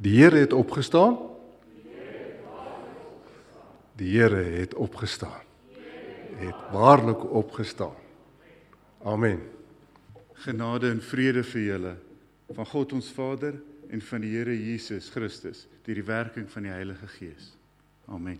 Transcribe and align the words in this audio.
Die 0.00 0.22
Here 0.22 0.36
het 0.36 0.52
opgestaan. 0.52 1.18
Die 3.98 4.18
Here 4.18 4.42
het 4.42 4.74
opgestaan. 4.74 5.42
Het 6.38 6.54
waarlik 6.72 7.24
opgestaan. 7.32 7.96
Amen. 9.02 9.42
Genade 10.32 10.90
en 10.90 11.02
vrede 11.02 11.42
vir 11.42 11.62
julle 11.62 11.96
van 12.54 12.66
God 12.66 12.92
ons 12.94 13.10
Vader 13.10 13.58
en 13.90 14.00
van 14.00 14.22
die 14.22 14.30
Here 14.36 14.54
Jesus 14.54 15.10
Christus 15.10 15.66
deur 15.82 15.98
die 15.98 16.06
werking 16.06 16.46
van 16.50 16.68
die 16.68 16.72
Heilige 16.72 17.10
Gees. 17.18 17.50
Amen. 18.06 18.38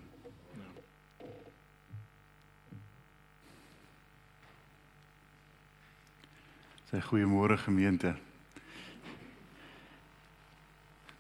Sy 6.89 7.03
goeiemôre 7.11 7.59
gemeente. 7.61 8.15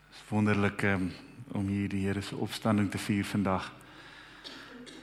Dit 0.09 0.15
is 0.15 0.18
wonderlik 0.29 0.83
um, 0.83 1.13
om 1.53 1.67
hier 1.67 1.89
die 1.89 2.07
Here 2.07 2.21
se 2.21 2.37
opstanding 2.37 2.91
te 2.91 2.99
vier 2.99 3.25
vandag. 3.25 3.73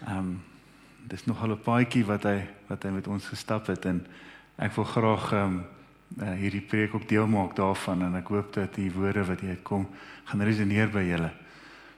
Ehm 0.05 0.17
um, 0.17 0.43
dis 1.05 1.25
nogal 1.25 1.51
'n 1.53 1.61
paadjie 1.61 2.05
wat 2.05 2.23
hy 2.23 2.47
wat 2.67 2.83
hy 2.83 2.89
met 2.89 3.07
ons 3.07 3.25
gestap 3.27 3.67
het 3.67 3.85
en 3.85 4.05
ek 4.57 4.73
wil 4.75 4.83
graag 4.83 5.31
ehm 5.31 5.43
um, 5.43 5.65
uh, 6.21 6.33
hierdie 6.33 6.61
preek 6.61 6.93
ook 6.93 7.07
deel 7.09 7.27
maak 7.27 7.55
daarvan 7.55 8.01
en 8.01 8.15
ek 8.15 8.27
hoop 8.27 8.53
dat 8.53 8.75
die 8.75 8.91
woorde 8.91 9.25
wat 9.25 9.39
hier 9.39 9.49
uitkom 9.49 9.87
gaan 10.23 10.41
resoneer 10.41 10.89
by 10.89 11.03
julle. 11.03 11.31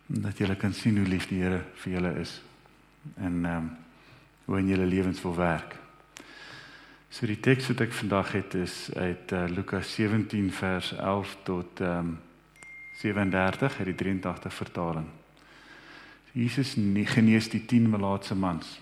Dat 0.07 0.38
julle 0.38 0.55
kan 0.55 0.73
sien 0.73 0.98
hoe 0.98 1.07
lief 1.07 1.27
die 1.27 1.41
Here 1.41 1.63
vir 1.73 1.94
julle 1.94 2.13
is 2.20 2.41
en 3.16 3.46
ehm 3.46 3.57
um, 3.57 3.76
hoe 4.46 4.59
in 4.59 4.68
julle 4.68 4.85
lewens 4.85 5.21
wil 5.21 5.35
werk. 5.35 5.76
So 7.09 7.26
die 7.26 7.40
teks 7.40 7.68
wat 7.68 7.82
ek 7.82 7.94
vandag 7.94 8.32
het 8.32 8.54
is 8.54 8.90
uit 8.96 9.32
uh, 9.32 9.44
Lukas 9.48 9.94
17 9.96 10.52
vers 10.52 10.94
11 10.96 11.38
tot 11.44 11.82
ehm 11.82 11.99
um, 11.99 12.27
37 12.97 13.77
uit 13.77 13.85
die 13.85 13.95
83 13.95 14.53
vertaling. 14.53 15.05
Jesus 16.31 16.76
genees 17.13 17.49
die 17.49 17.65
10 17.65 17.89
melaatse 17.89 18.35
mans. 18.35 18.79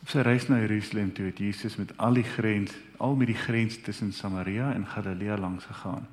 Op 0.00 0.08
sy 0.08 0.22
reis 0.24 0.46
na 0.48 0.60
Jerusalem 0.62 1.10
toe 1.12 1.26
het 1.28 1.38
Jesus 1.38 1.76
met 1.76 1.92
al 1.98 2.16
die 2.16 2.26
grens, 2.26 2.72
al 2.98 3.14
met 3.18 3.28
die 3.28 3.38
grens 3.38 3.80
tussen 3.82 4.12
Samaria 4.12 4.72
en 4.72 4.86
Galilea 4.86 5.36
langs 5.38 5.66
gegaan. 5.68 6.06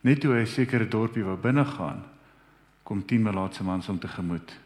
Net 0.00 0.20
toe 0.20 0.34
hy 0.34 0.42
'n 0.42 0.46
sekere 0.46 0.88
dorpie 0.88 1.24
wou 1.24 1.36
binne 1.36 1.64
gaan, 1.64 2.02
kom 2.82 3.04
10 3.04 3.22
melaatse 3.22 3.64
mans 3.64 3.86
hom 3.86 3.98
tegemoet. 3.98 4.56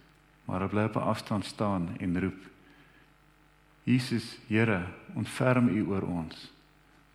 Maar 0.44 0.60
hy 0.60 0.68
bly 0.68 0.84
op 0.84 0.96
'n 0.96 1.08
afstand 1.08 1.44
staan 1.44 1.96
en 1.98 2.20
roep: 2.20 2.40
Jesus, 3.84 4.38
Here, 4.48 4.86
ontferm 5.14 5.68
U 5.68 5.82
oor 5.86 6.02
ons. 6.02 6.52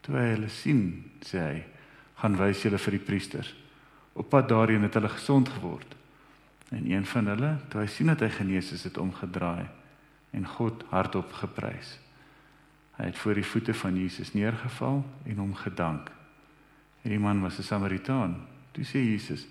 Toe 0.02 0.16
hy 0.16 0.30
hulle 0.34 0.50
sien, 0.50 1.12
sê 1.22 1.40
hy: 1.40 1.64
"Gaan 2.16 2.38
wys 2.38 2.62
julle 2.62 2.78
vir 2.78 2.92
die 2.92 3.06
priesters." 3.06 3.67
Op 4.18 4.30
pad 4.30 4.50
daarheen 4.50 4.82
het 4.82 4.94
hulle 4.94 5.10
gesond 5.10 5.50
geword. 5.50 5.96
En 6.70 6.92
een 6.92 7.06
van 7.06 7.28
hulle, 7.28 7.56
toe 7.70 7.82
hy 7.82 7.88
sien 7.88 8.10
dat 8.10 8.24
hy 8.26 8.30
genees 8.34 8.72
is, 8.74 8.84
het 8.84 8.98
omgedraai 8.98 9.68
en 10.36 10.48
God 10.58 10.84
hardop 10.90 11.32
geprys. 11.38 12.00
Hy 12.98 13.12
het 13.12 13.18
voor 13.22 13.38
die 13.38 13.46
voete 13.46 13.74
van 13.78 13.96
Jesus 13.96 14.34
neergeval 14.34 15.04
en 15.24 15.38
hom 15.38 15.54
gedank. 15.56 16.10
Hierdie 17.02 17.22
man 17.22 17.42
was 17.42 17.60
'n 17.60 17.64
Samaritaan. 17.64 18.36
Toe 18.72 18.84
sê 18.84 18.98
Jesus: 18.98 19.48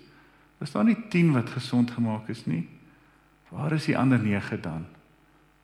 "Was 0.57 0.71
daar 0.71 0.83
nie 0.83 1.07
10 1.09 1.31
wat 1.31 1.49
gesond 1.49 1.91
gemaak 1.91 2.27
is 2.27 2.45
nie? 2.45 2.67
Waar 3.49 3.71
is 3.71 3.85
die 3.85 3.97
ander 3.97 4.19
9 4.19 4.61
dan? 4.61 4.85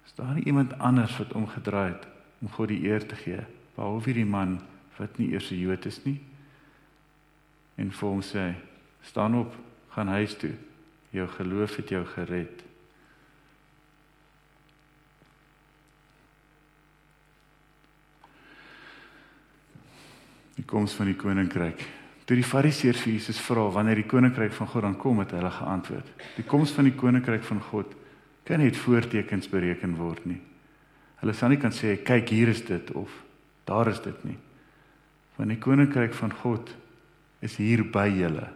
Is 0.05 0.13
daar 0.15 0.33
nie 0.33 0.43
iemand 0.43 0.79
anders 0.79 1.17
wat 1.17 1.33
omgedraai 1.33 1.91
het 1.91 2.07
om 2.41 2.49
God 2.49 2.67
die 2.67 2.87
eer 2.87 3.05
te 3.05 3.15
gee 3.15 3.45
behalwe 3.75 4.03
hierdie 4.03 4.25
man 4.25 4.61
wat 4.97 5.17
nie 5.17 5.31
eers 5.31 5.51
'n 5.51 5.59
Jood 5.59 5.85
is 5.85 6.03
nie?" 6.03 6.21
En 7.75 7.91
vir 7.91 8.09
hom 8.09 8.21
sê 8.21 8.39
hy: 8.39 8.55
"Staan 9.03 9.35
op, 9.35 9.55
gaan 9.89 10.07
huis 10.07 10.37
toe. 10.37 10.53
Jou 11.09 11.27
geloof 11.27 11.75
het 11.75 11.89
jou 11.89 12.05
gered." 12.05 12.63
die 20.63 20.65
koms 20.69 20.95
van 20.97 21.09
die 21.11 21.17
koninkryk. 21.19 21.83
Toe 22.23 22.37
die 22.39 22.47
fariseërs 22.47 23.01
vir 23.03 23.15
Jesus 23.17 23.41
vra 23.43 23.65
wanneer 23.73 23.99
die 23.99 24.07
koninkryk 24.07 24.53
van 24.55 24.69
God 24.71 24.85
dan 24.87 24.95
kom, 24.99 25.19
het 25.19 25.33
hulle 25.35 25.51
geantwoord: 25.51 26.09
Die 26.37 26.47
koms 26.47 26.71
van 26.75 26.87
die 26.87 26.95
koninkryk 26.95 27.43
van 27.43 27.59
God 27.71 27.91
kan 28.47 28.59
nie 28.59 28.71
voortekens 28.75 29.49
bereken 29.51 29.97
word 29.99 30.25
nie. 30.27 30.39
Hulle 31.21 31.35
sal 31.35 31.53
nie 31.53 31.59
kan 31.59 31.71
sê 31.75 31.97
kyk 32.03 32.31
hier 32.35 32.51
is 32.51 32.63
dit 32.67 32.91
of 32.99 33.11
daar 33.67 33.91
is 33.91 34.01
dit 34.03 34.25
nie. 34.27 34.37
Want 35.37 35.51
die 35.51 35.59
koninkryk 35.59 36.15
van 36.15 36.33
God 36.43 36.73
is 37.43 37.55
hier 37.59 37.83
by 37.91 38.07
julle. 38.11 38.47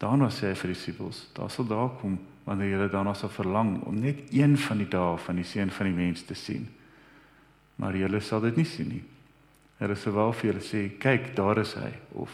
Daarna 0.00 0.30
sê 0.30 0.50
hy 0.50 0.56
vir 0.58 0.72
die 0.72 0.76
disippels: 0.78 1.26
Daar 1.36 1.50
sal 1.50 1.68
daar 1.70 1.92
kom 2.00 2.18
wanneer 2.44 2.74
julle 2.74 2.88
daarna 2.92 3.14
sal 3.16 3.32
verlang 3.32 3.78
om 3.88 4.00
net 4.00 4.32
een 4.34 4.56
van 4.58 4.78
die 4.82 4.88
dae 4.90 5.16
van 5.18 5.38
die 5.40 5.46
seun 5.48 5.70
van 5.72 5.88
die 5.88 5.96
mens 5.96 6.24
te 6.28 6.34
sien. 6.36 6.68
Maar 7.80 7.96
julle 7.96 8.20
sal 8.20 8.44
dit 8.44 8.56
nie 8.60 8.68
sien 8.68 8.90
nie. 8.92 9.02
Hulle 9.80 9.96
sou 9.98 10.12
wel 10.14 10.32
vir 10.38 10.50
julle 10.50 10.64
sê, 10.64 10.82
kyk, 11.00 11.32
daar 11.36 11.58
is 11.62 11.74
hy 11.78 11.90
of 12.20 12.32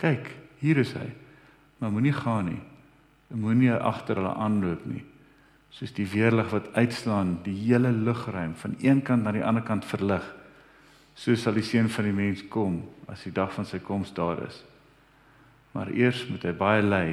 kyk, 0.00 0.28
hier 0.60 0.80
is 0.82 0.92
hy. 0.98 1.06
Maar 1.80 1.94
moenie 1.94 2.12
gaan 2.12 2.50
nie. 2.50 2.60
Moenie 3.34 3.72
agter 3.72 4.20
hulle 4.20 4.34
aanloop 4.34 4.84
nie. 4.90 5.04
Soos 5.74 5.94
die 5.94 6.06
weerlig 6.06 6.50
wat 6.52 6.68
uitslaan 6.74 7.38
die 7.46 7.54
hele 7.64 7.90
lugruim 7.94 8.54
van 8.58 8.76
een 8.82 9.00
kant 9.02 9.24
na 9.24 9.32
die 9.34 9.44
ander 9.44 9.64
kant 9.66 9.86
verlig. 9.86 10.26
So 11.14 11.34
sal 11.38 11.56
die 11.56 11.66
seun 11.66 11.88
van 11.90 12.10
die 12.10 12.14
mens 12.14 12.44
kom 12.50 12.82
as 13.10 13.24
die 13.26 13.32
dag 13.34 13.54
van 13.54 13.66
sy 13.66 13.80
koms 13.82 14.12
daar 14.14 14.44
is. 14.46 14.60
Maar 15.74 15.90
eers 15.90 16.26
moet 16.30 16.42
hy 16.46 16.52
baie 16.54 16.82
ly 16.82 17.06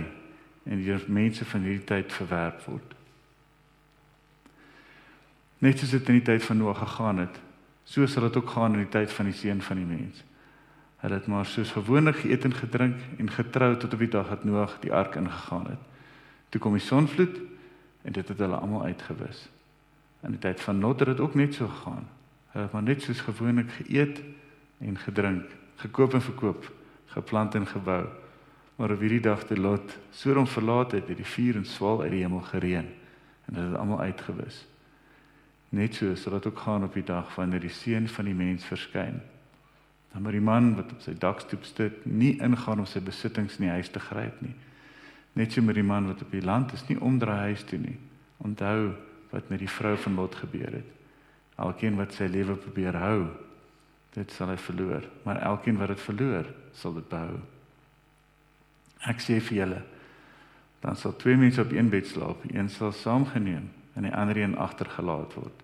en 0.70 0.82
die 0.82 0.98
mense 1.10 1.46
van 1.50 1.64
hierdie 1.66 1.88
tyd 1.90 2.14
verwerp 2.14 2.62
word. 2.70 2.98
Net 5.62 5.82
soos 5.82 5.94
dit 5.94 6.10
in 6.10 6.20
die 6.22 6.28
tyd 6.30 6.46
van 6.46 6.62
Noag 6.62 6.80
gegaan 6.82 7.26
het, 7.26 7.40
So 7.92 8.06
sal 8.06 8.24
dit 8.24 8.38
ook 8.38 8.50
gaan 8.50 8.74
in 8.74 8.86
die 8.86 8.94
tyd 8.94 9.12
van 9.12 9.26
die 9.28 9.36
seun 9.36 9.62
van 9.62 9.76
die 9.78 9.86
mens. 9.86 10.24
Hulle 11.02 11.18
het 11.18 11.28
maar 11.28 11.46
soos 11.46 11.72
gewoonlik 11.72 12.22
geëet 12.22 12.46
en 12.48 12.54
gedrink 12.54 13.02
en 13.18 13.32
getrou 13.32 13.74
tot 13.78 13.94
op 13.94 14.00
die 14.00 14.10
dag 14.10 14.30
dat 14.30 14.44
Noag 14.44 14.78
die 14.80 14.94
ark 14.94 15.16
ingegaan 15.16 15.66
het. 15.74 15.82
Toe 16.50 16.62
kom 16.62 16.78
die 16.78 16.86
sonvloed 16.86 17.40
en 18.06 18.14
dit 18.16 18.28
het 18.28 18.38
hulle 18.38 18.56
almal 18.56 18.84
uitgewis. 18.84 19.50
In 20.22 20.38
die 20.38 20.40
tyd 20.40 20.62
van 20.62 20.80
Lot 20.80 21.00
het 21.00 21.10
dit 21.10 21.20
ook 21.20 21.36
net 21.36 21.54
so 21.54 21.68
gegaan. 21.68 22.08
Hulle 22.54 22.64
het 22.64 22.74
maar 22.74 22.88
net 22.88 23.02
soos 23.02 23.20
gewoonlik 23.20 23.72
geëet 23.72 24.22
en 24.80 24.98
gedrink, 24.98 25.50
gekoop 25.76 26.14
en 26.14 26.22
verkoop, 26.22 26.72
geplant 27.06 27.56
en 27.56 27.68
gebou. 27.68 28.06
Maar 28.81 28.92
op 28.92 29.00
hierdie 29.00 29.22
dag 29.22 29.44
toe 29.46 29.58
Lot 29.62 29.97
Sodom 30.09 30.47
verlaat 30.47 30.92
het, 30.92 31.08
het 31.08 31.18
die 31.18 31.25
vuur 31.25 31.59
en 31.59 31.66
swaal 31.69 32.00
uit 32.02 32.16
die 32.16 32.24
hemel 32.24 32.42
gereën 32.42 32.88
en 33.46 33.53
dit 33.53 33.62
het 33.62 33.75
almal 33.78 34.00
uitgewis. 34.02 34.64
Net 35.69 36.00
so 36.00 36.16
sal 36.18 36.34
dit 36.40 36.47
ook 36.50 36.58
gaan 36.58 36.88
op 36.88 36.97
die 36.97 37.03
dag 37.06 37.36
wanneer 37.36 37.62
die 37.62 37.70
seun 37.70 38.08
van 38.09 38.25
die 38.25 38.34
mens 38.34 38.66
verskyn. 38.66 39.22
Dan 40.14 40.25
moet 40.25 40.34
die 40.34 40.41
man 40.41 40.72
wat 40.80 40.96
op 40.97 41.06
sy 41.06 41.14
dakstoep 41.14 41.70
sit 41.70 42.02
nie 42.09 42.31
ingaan 42.41 42.81
om 42.81 42.90
sy 42.90 43.03
besittings 43.06 43.59
in 43.62 43.68
die 43.68 43.72
huis 43.75 43.94
te 43.94 44.02
gryp 44.02 44.41
nie. 44.41 44.56
Net 45.38 45.53
so 45.53 45.62
met 45.62 45.78
die 45.78 45.86
man 45.86 46.09
wat 46.09 46.25
op 46.25 46.34
die 46.34 46.41
land 46.41 46.74
is 46.74 46.88
nie 46.90 46.97
omdraai 46.97 47.53
huis 47.53 47.70
toe 47.70 47.80
nie. 47.86 48.00
Onthou 48.41 48.96
wat 49.30 49.53
met 49.53 49.62
die 49.62 49.70
vrou 49.78 49.94
van 50.09 50.18
Lot 50.18 50.41
gebeur 50.41 50.81
het. 50.81 50.91
Elkeen 51.70 52.02
wat 52.02 52.18
sy 52.18 52.34
lewe 52.34 52.58
probeer 52.58 52.97
hou, 52.97 53.28
dit 54.18 54.34
sal 54.34 54.50
hy 54.50 54.58
verloor, 54.58 55.06
maar 55.22 55.46
elkeen 55.53 55.78
wat 55.78 55.94
dit 55.94 56.08
verloor, 56.09 56.56
sal 56.74 56.97
dit 56.97 57.09
behou. 57.14 57.38
Ek 59.10 59.22
sê 59.22 59.40
vir 59.42 59.58
julle, 59.58 59.82
dan 60.82 60.96
sal 60.96 61.16
twee 61.18 61.38
mense 61.38 61.62
op 61.62 61.72
een 61.74 61.90
bed 61.90 62.08
slaap, 62.08 62.44
een 62.50 62.70
sal 62.70 62.92
saamgeneem 62.92 63.70
en 63.96 64.06
die 64.08 64.14
ander 64.16 64.38
een 64.38 64.58
agtergelaat 64.58 65.34
word. 65.34 65.64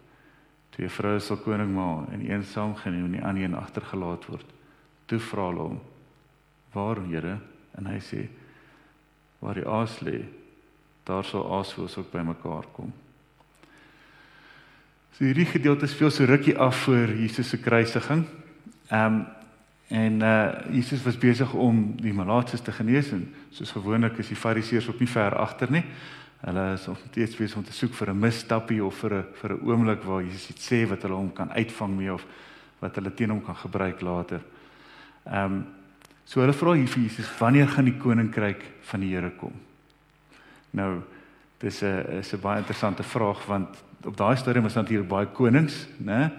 Twee 0.76 0.90
vroue 0.90 1.20
sal 1.20 1.40
koning 1.42 1.72
maak 1.74 2.12
en 2.14 2.26
een 2.26 2.44
saamgeneem 2.44 3.06
en 3.06 3.16
die 3.18 3.24
ander 3.24 3.44
een 3.44 3.58
agtergelaat 3.58 4.26
word. 4.30 4.46
Toe 5.06 5.20
vra 5.20 5.48
hulle 5.50 5.70
hom: 5.70 5.80
"Waar, 6.74 7.02
Here?" 7.08 7.40
En 7.78 7.86
hy 7.86 8.00
sê: 8.00 8.28
"Waar 9.40 9.56
die 9.56 9.68
aas 9.68 10.00
lê, 10.02 10.26
daar 11.04 11.24
sal 11.26 11.48
aasvoëls 11.58 11.98
ook 11.98 12.12
bymekaar 12.12 12.66
kom." 12.74 12.94
So 15.18 15.24
hierdie 15.26 15.46
gedeelte 15.46 15.88
speel 15.88 16.12
so 16.12 16.26
rukkie 16.26 16.58
af 16.58 16.76
voor 16.84 17.10
Jesus 17.10 17.50
se 17.50 17.58
kruisiging. 17.58 18.26
Ehm 18.90 19.14
um, 19.14 19.26
en 19.88 20.22
uh 20.22 20.74
Jesus 20.74 21.04
was 21.04 21.18
besig 21.18 21.54
om 21.54 21.96
die 21.96 22.14
malaatses 22.14 22.62
te 22.62 22.72
genees 22.72 23.12
en 23.12 23.34
soos 23.52 23.72
gewoonlik 23.72 24.18
is 24.20 24.28
die 24.28 24.40
fariseërs 24.40 24.90
ook 24.90 25.00
nie 25.00 25.08
ver 25.10 25.36
agter 25.36 25.72
nie. 25.72 25.84
Hulle 26.42 26.74
is 26.74 26.88
of 26.88 27.00
steeds 27.10 27.36
besig 27.36 27.58
om 27.58 27.64
te 27.64 27.74
soek 27.74 27.94
vir 27.94 28.10
'n 28.10 28.20
misstappie 28.20 28.84
of 28.84 28.98
vir 29.00 29.14
'n 29.14 29.26
vir 29.42 29.54
'n 29.54 29.62
oomblik 29.64 30.04
waar 30.04 30.22
Jesus 30.22 30.50
iets 30.50 30.72
sê 30.72 30.88
wat 30.90 31.02
hulle 31.02 31.16
hom 31.16 31.34
kan 31.34 31.52
uitvang 31.52 31.98
mee 31.98 32.14
of 32.14 32.26
wat 32.80 32.96
hulle 32.96 33.14
teen 33.14 33.30
hom 33.30 33.42
kan 33.46 33.56
gebruik 33.56 34.02
later. 34.02 34.42
Ehm 35.26 35.54
um, 35.54 35.66
so 36.26 36.42
hulle 36.42 36.54
vra 36.54 36.74
hier 36.74 36.88
vir 36.88 37.04
Jesus, 37.04 37.38
wanneer 37.40 37.68
gaan 37.68 37.86
die 37.86 37.98
koninkryk 37.98 38.64
van 38.82 39.00
die 39.00 39.16
Here 39.16 39.32
kom? 39.32 39.54
Nou, 40.72 41.02
dis 41.60 41.82
'n 41.82 42.20
is 42.20 42.34
'n 42.34 42.42
baie 42.42 42.58
interessante 42.58 43.04
vraag 43.04 43.46
want 43.46 43.84
op 44.04 44.18
daai 44.18 44.36
stadium 44.36 44.64
was 44.64 44.76
natuurlik 44.76 45.08
baie 45.08 45.26
konings, 45.26 45.88
né? 45.98 46.32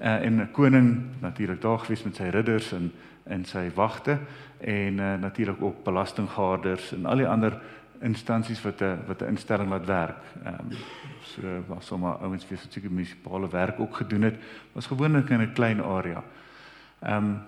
Uh, 0.00 0.24
en 0.24 0.40
'n 0.40 0.50
koning 0.50 1.02
natuurlik 1.20 1.60
daar 1.60 1.78
gewees 1.78 2.02
met 2.02 2.16
sy 2.16 2.22
ridders 2.22 2.72
en 2.72 2.92
in 3.28 3.44
sy 3.44 3.70
wagte 3.74 4.18
en 4.58 4.98
uh, 4.98 5.14
natuurlik 5.14 5.62
ook 5.62 5.84
belastinggarders 5.84 6.92
en 6.92 7.06
al 7.06 7.16
die 7.16 7.28
ander 7.28 7.60
instansies 8.00 8.62
wat 8.62 8.80
'n 8.80 8.98
wat 9.06 9.22
'n 9.22 9.28
instelling 9.28 9.68
laat 9.68 9.86
werk. 9.86 10.22
Ehm 10.44 10.54
um, 10.54 10.76
so 11.22 11.42
was 11.66 11.86
sommer 11.86 12.16
ouens 12.16 12.48
wie 12.48 12.58
so 12.58 12.80
'n 12.80 12.94
munisipale 12.94 13.48
werk 13.48 13.80
ook 13.80 13.96
gedoen 13.96 14.22
het, 14.22 14.36
was 14.72 14.86
gewoonlik 14.86 15.30
in 15.30 15.40
'n 15.40 15.52
klein 15.52 15.82
area. 15.82 16.24
Ehm 16.98 17.16
um, 17.16 17.38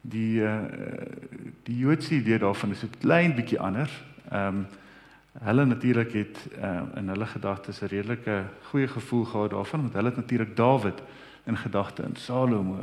die 0.00 0.40
uh, 0.40 0.58
die 1.62 1.78
Joodse 1.78 2.14
idee 2.14 2.38
daarvan 2.38 2.70
is 2.70 2.82
'n 2.82 2.98
klein 2.98 3.34
bietjie 3.34 3.60
anders. 3.60 4.04
Ehm 4.30 4.46
um, 4.46 4.66
hulle 5.38 5.64
natuurlik 5.64 6.12
het 6.12 6.48
uh, 6.62 6.80
in 6.94 7.08
hulle 7.08 7.26
gedagtes 7.26 7.80
'n 7.80 7.86
redelike 7.86 8.44
goeie 8.62 8.88
gevoel 8.88 9.24
gehad 9.24 9.50
daarvan 9.50 9.80
want 9.80 9.92
hulle 9.92 10.08
het 10.08 10.16
natuurlik 10.16 10.56
Dawid 10.56 11.02
in 11.50 11.58
gedagte 11.58 12.06
en 12.06 12.16
Salomo 12.16 12.78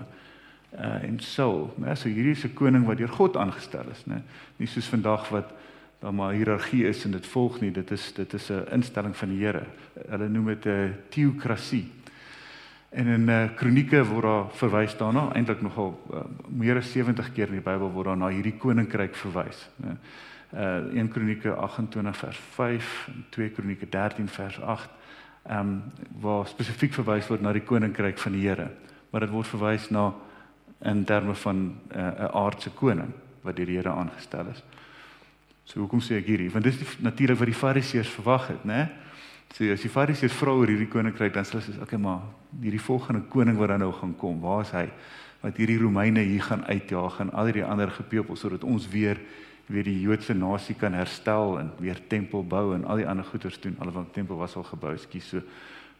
uh, 0.76 1.04
en 1.04 1.20
Saul, 1.24 1.70
né? 1.80 1.96
So 1.96 2.10
hierdie 2.10 2.36
is 2.36 2.44
'n 2.44 2.54
koning 2.54 2.86
wat 2.86 2.98
deur 2.98 3.10
God 3.10 3.38
aangestel 3.38 3.88
is, 3.92 4.06
né? 4.06 4.22
Nie 4.58 4.68
soos 4.68 4.88
vandag 4.88 5.30
wat 5.30 5.54
daar 6.00 6.14
maar 6.14 6.34
hiërargie 6.34 6.86
is 6.88 7.06
en 7.06 7.12
dit 7.12 7.26
volg 7.26 7.62
nie. 7.62 7.72
Dit 7.72 7.92
is 7.92 8.14
dit 8.14 8.34
is 8.34 8.50
'n 8.52 8.68
instelling 8.72 9.16
van 9.16 9.30
die 9.30 9.46
Here. 9.46 9.66
Hulle 10.10 10.30
noem 10.30 10.46
dit 10.46 10.66
'n 10.66 10.96
teokrasie. 11.10 11.92
En 12.90 13.08
in 13.08 13.30
uh, 13.30 13.50
Kronieke 13.56 14.06
word 14.06 14.24
daar 14.24 14.46
verwys 14.52 14.98
daarna, 14.98 15.34
eintlik 15.36 15.62
nogal 15.62 16.00
uh, 16.14 16.24
meer 16.48 16.78
as 16.78 16.92
70 16.92 17.34
keer 17.34 17.48
in 17.48 17.60
die 17.60 17.62
Bybel 17.62 17.92
word 17.92 18.06
daar 18.06 18.18
na 18.18 18.28
hierdie 18.28 18.58
koninkryk 18.58 19.16
verwys, 19.16 19.70
né? 19.76 19.98
Uh 20.54 20.96
1 20.96 21.10
Kronieke 21.12 21.52
28 21.52 22.18
vers 22.18 22.38
5 22.38 23.08
en 23.08 23.26
2 23.30 23.50
Kronieke 23.50 23.90
13 23.90 24.28
vers 24.28 24.62
8. 24.62 24.90
Ehm 25.48 25.60
um, 25.60 25.84
waar 26.22 26.48
spesifiek 26.48 26.94
verwys 26.94 27.28
word 27.30 27.42
na 27.42 27.54
die 27.54 27.64
koninkryk 27.64 28.18
van 28.20 28.34
die 28.36 28.48
Here. 28.48 28.68
Maar 29.12 29.22
dit 29.22 29.32
word 29.32 29.48
verwys 29.48 29.90
na 29.90 30.14
in 30.84 31.04
terme 31.06 31.36
van 31.36 31.56
'n 31.56 31.76
uh, 31.96 32.26
aardse 32.34 32.70
koning 32.70 33.14
wat 33.42 33.56
deur 33.56 33.66
die 33.66 33.78
Here 33.78 33.90
aangestel 33.90 34.48
is. 34.52 34.64
So 35.64 35.80
hoekom 35.80 36.00
sê 36.00 36.18
ek 36.18 36.26
hierdie? 36.26 36.52
Want 36.52 36.64
dis 36.64 36.80
natuurlik 37.00 37.38
wat 37.40 37.50
die 37.50 37.62
Fariseërs 37.62 38.10
verwag 38.10 38.48
het, 38.48 38.66
né? 38.66 38.90
So 39.56 39.72
as 39.72 39.82
die 39.82 39.92
Fariseërs 39.92 40.36
vra 40.36 40.52
oor 40.52 40.68
hierdie 40.68 40.88
koninkryk, 40.88 41.34
dan 41.34 41.44
sê 41.44 41.58
hulle 41.58 41.64
soos, 41.64 41.82
"Oké, 41.82 41.98
maar 41.98 42.20
hierdie 42.62 42.82
volgende 42.82 43.22
koning 43.30 43.58
wat 43.58 43.68
dan 43.68 43.80
nou 43.80 43.92
gaan 43.92 44.16
kom, 44.16 44.42
waar 44.42 44.62
is 44.62 44.72
hy? 44.72 44.90
Wat 45.42 45.58
hierdie 45.58 45.80
Romeine 45.80 46.20
hier 46.20 46.44
gaan 46.44 46.66
uitjaag 46.66 47.20
en 47.20 47.32
al 47.32 47.52
die 47.52 47.64
ander 47.64 47.92
gepeupel 47.92 48.36
sodat 48.36 48.64
ons 48.64 48.88
weer 48.90 49.18
weer 49.68 49.84
die 49.84 50.00
Joodse 50.00 50.34
nasie 50.34 50.76
kan 50.80 50.96
herstel 50.96 51.58
en 51.60 51.72
weer 51.80 52.00
tempel 52.08 52.46
bou 52.48 52.72
en 52.76 52.86
al 52.86 53.02
die 53.02 53.08
ander 53.08 53.26
goeders 53.28 53.60
doen. 53.60 53.76
Alhoewel 53.80 54.08
die 54.08 54.20
tempel 54.22 54.40
was 54.40 54.56
al 54.56 54.64
gebou, 54.64 54.94
skie 54.98 55.22
so 55.22 55.42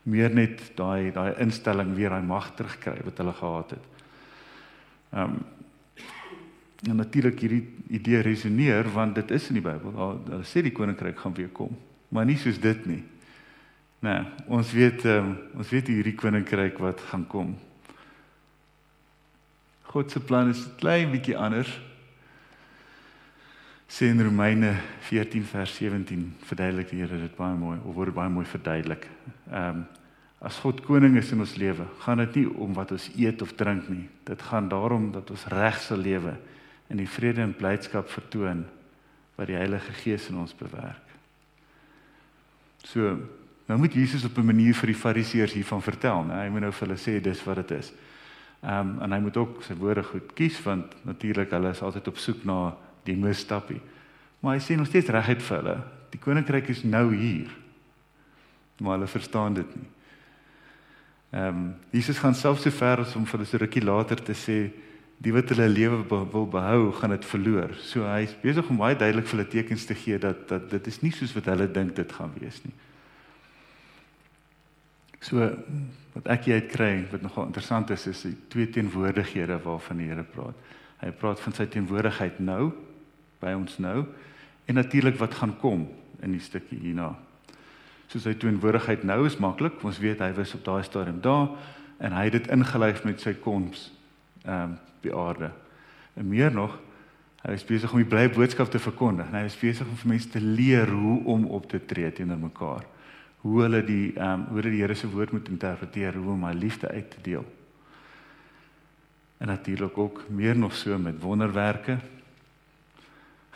meer 0.08 0.32
net 0.32 0.62
daai 0.80 1.12
daai 1.12 1.36
instelling 1.44 1.92
weer 1.98 2.16
daai 2.16 2.24
mag 2.24 2.54
terugkry 2.56 3.02
wat 3.04 3.20
hulle 3.20 3.36
gehad 3.36 3.78
het. 3.78 3.94
Ehm 5.12 5.38
um, 5.38 5.46
en 6.88 6.96
natuurlik 6.96 7.40
hierdie 7.42 7.64
idee 7.98 8.20
resoneer 8.22 8.86
want 8.94 9.16
dit 9.16 9.32
is 9.34 9.48
in 9.50 9.58
die 9.58 9.64
Bybel. 9.66 9.92
Daar, 9.96 10.18
daar 10.28 10.44
sê 10.46 10.62
die 10.62 10.72
koninkryk 10.72 11.18
gaan 11.20 11.34
weer 11.34 11.50
kom, 11.50 11.72
maar 12.14 12.26
nie 12.26 12.38
soos 12.38 12.60
dit 12.62 12.86
nie. 12.86 13.02
Nee, 14.06 14.20
ons 14.46 14.72
weet 14.78 15.06
um, 15.10 15.32
ons 15.58 15.72
weet 15.74 15.90
hierdie 15.90 16.14
koninkryk 16.16 16.78
wat 16.78 17.02
gaan 17.10 17.26
kom. 17.28 17.56
God 19.90 20.14
se 20.14 20.22
plan 20.22 20.54
is 20.54 20.62
klein 20.78 21.10
bietjie 21.12 21.38
anders. 21.38 21.72
Sê 23.88 24.10
in 24.12 24.20
Romeine 24.20 24.74
14 25.08 25.46
vers 25.48 25.76
17 25.76 26.36
verduidelik 26.44 26.90
die 26.92 27.00
Here 27.00 27.20
dit 27.22 27.36
baie 27.38 27.56
mooi 27.56 27.78
of 27.80 27.96
word 27.96 28.14
baie 28.16 28.30
mooi 28.30 28.46
verduidelik. 28.46 29.08
Ehm 29.52 29.80
um, 29.80 29.86
as 30.38 30.60
God 30.62 30.84
koning 30.86 31.16
is 31.18 31.32
in 31.34 31.40
ons 31.42 31.56
lewe, 31.58 31.88
gaan 32.04 32.20
dit 32.22 32.36
nie 32.38 32.50
om 32.62 32.76
wat 32.78 32.92
ons 32.94 33.08
eet 33.18 33.42
of 33.42 33.56
drink 33.58 33.88
nie. 33.90 34.04
Dit 34.24 34.42
gaan 34.46 34.68
daarom 34.70 35.08
dat 35.12 35.32
ons 35.34 35.48
reg 35.50 35.80
sal 35.82 35.98
lewe 35.98 36.36
en 36.94 37.02
die 37.02 37.08
vrede 37.10 37.42
en 37.42 37.56
blydskap 37.58 38.06
vertoon 38.14 38.62
wat 39.36 39.50
die 39.50 39.58
Heilige 39.58 39.96
Gees 40.04 40.28
in 40.30 40.38
ons 40.38 40.54
bewerk. 40.54 41.16
So, 42.86 43.16
nou 43.66 43.80
moet 43.82 43.98
Jesus 43.98 44.26
op 44.30 44.38
'n 44.38 44.46
manier 44.46 44.76
vir 44.76 44.94
die 44.94 45.02
Fariseërs 45.02 45.54
hiervan 45.54 45.82
vertel, 45.82 46.24
né? 46.24 46.44
Hy 46.44 46.50
moet 46.50 46.62
nou 46.62 46.72
vir 46.72 46.88
hulle 46.88 47.00
sê 47.00 47.20
dis 47.22 47.44
wat 47.46 47.56
dit 47.56 47.72
is. 47.72 47.94
Ehm 48.62 48.80
um, 48.80 49.02
en 49.02 49.12
hy 49.12 49.20
moet 49.20 49.38
ook 49.38 49.64
sy 49.64 49.74
woorde 49.74 50.04
goed 50.04 50.34
kies 50.34 50.62
want 50.64 50.94
natuurlik 51.06 51.50
hulle 51.50 51.70
is 51.70 51.82
altyd 51.82 52.08
op 52.08 52.18
soek 52.18 52.46
na 52.46 52.78
die 53.08 53.18
misstappie. 53.18 53.80
Maar 54.44 54.58
hy 54.58 54.64
sê 54.64 54.78
nog 54.78 54.90
steeds 54.90 55.12
reguit 55.14 55.44
vir 55.44 55.58
hulle, 55.58 55.78
die 56.14 56.22
koninkryk 56.22 56.70
is 56.74 56.84
nou 56.88 57.10
hier. 57.16 57.50
Maar 58.80 59.00
hulle 59.00 59.10
verstaan 59.12 59.58
dit 59.58 59.78
nie. 59.78 59.88
Ehm 61.36 61.48
um, 61.48 61.64
Jesus 61.92 62.20
gaan 62.24 62.36
selfs 62.36 62.64
so 62.64 62.72
ver 62.72 63.02
as 63.04 63.16
om 63.16 63.26
vir 63.26 63.40
hulle 63.40 63.50
so 63.50 63.60
rukkie 63.60 63.84
later 63.84 64.22
te 64.24 64.36
sê 64.38 64.58
die 65.18 65.34
wat 65.34 65.50
hulle 65.50 65.68
lewe 65.68 66.04
wil 66.08 66.46
behou, 66.48 66.92
gaan 66.94 67.16
dit 67.16 67.26
verloor. 67.26 67.74
So 67.82 68.06
hy 68.06 68.22
is 68.28 68.36
besig 68.42 68.70
om 68.70 68.80
baie 68.80 68.96
duidelik 68.96 69.28
vir 69.28 69.40
hulle 69.40 69.50
tekens 69.50 69.88
te 69.90 69.98
gee 69.98 70.20
dat 70.22 70.46
dat 70.48 70.70
dit 70.72 70.88
is 70.88 71.02
nie 71.02 71.12
soos 71.12 71.34
wat 71.36 71.50
hulle 71.52 71.68
dink 71.68 71.96
dit 71.98 72.12
gaan 72.20 72.32
wees 72.38 72.62
nie. 72.64 72.74
So 75.20 75.50
wat 76.14 76.30
ek 76.38 76.48
hier 76.48 76.62
uit 76.62 76.72
kry 76.72 76.92
wat 77.12 77.26
nogal 77.26 77.50
interessant 77.50 77.92
is 77.92 78.08
is 78.08 78.24
die 78.30 78.36
twee 78.54 78.70
teenwoordighede 78.70 79.60
waarvan 79.66 80.00
die 80.00 80.08
Here 80.08 80.24
praat. 80.24 80.56
Hy 81.02 81.12
praat 81.12 81.42
van 81.44 81.54
sy 81.54 81.66
teenwoordigheid 81.66 82.40
nou 82.40 82.72
by 83.42 83.54
ons 83.58 83.78
nou 83.78 84.06
en 84.68 84.76
natuurlik 84.76 85.18
wat 85.22 85.38
gaan 85.40 85.56
kom 85.62 85.88
in 86.22 86.34
die 86.36 86.44
stukkie 86.44 86.80
hierna. 86.82 87.14
So 88.08 88.20
sy 88.24 88.34
teenwoordigheid 88.40 89.04
nou 89.08 89.26
is 89.28 89.38
maklik, 89.44 89.80
ons 89.84 90.00
weet 90.00 90.24
hy 90.24 90.32
was 90.38 90.54
op 90.56 90.64
daai 90.66 90.84
stadium 90.88 91.22
daar 91.24 91.50
en 92.04 92.14
hy 92.16 92.28
het 92.28 92.38
dit 92.38 92.52
ingelyf 92.54 93.04
met 93.08 93.24
sy 93.24 93.36
koms 93.44 93.90
ehm 94.46 94.74
um, 94.74 94.76
die 95.06 95.14
aarde. 95.14 95.52
En 96.18 96.26
meer 96.28 96.50
nog, 96.52 96.74
hy 97.44 97.54
is 97.54 97.64
besig 97.64 97.92
om 97.94 98.00
die 98.02 98.10
blye 98.10 98.32
boodskap 98.34 98.72
te 98.74 98.80
verkondig. 98.82 99.28
Hy 99.30 99.44
is 99.46 99.58
besig 99.62 99.86
om 99.86 100.00
vir 100.02 100.10
mense 100.10 100.32
te 100.34 100.42
leer 100.42 100.90
hoe 100.90 101.20
om 101.30 101.46
op 101.54 101.68
te 101.70 101.78
tree 101.86 102.10
teenoor 102.12 102.40
mekaar. 102.42 102.88
Hoe 103.46 103.62
hulle 103.62 103.84
die 103.86 104.16
ehm 104.16 104.42
um, 104.42 104.48
hoe 104.50 104.58
hulle 104.60 104.74
die 104.74 104.82
Here 104.82 104.98
se 104.98 105.10
woord 105.12 105.36
moet 105.38 105.52
interpreteer, 105.54 106.18
hoe 106.18 106.34
om 106.34 106.48
hy 106.50 106.54
liefde 106.58 106.90
uit 106.90 107.12
te 107.12 107.22
deel. 107.24 107.46
En 109.38 109.48
natuurlik 109.54 109.98
ook 109.98 110.24
meer 110.30 110.58
nog 110.58 110.74
so 110.76 110.98
met 110.98 111.22
wonderwerke, 111.22 112.00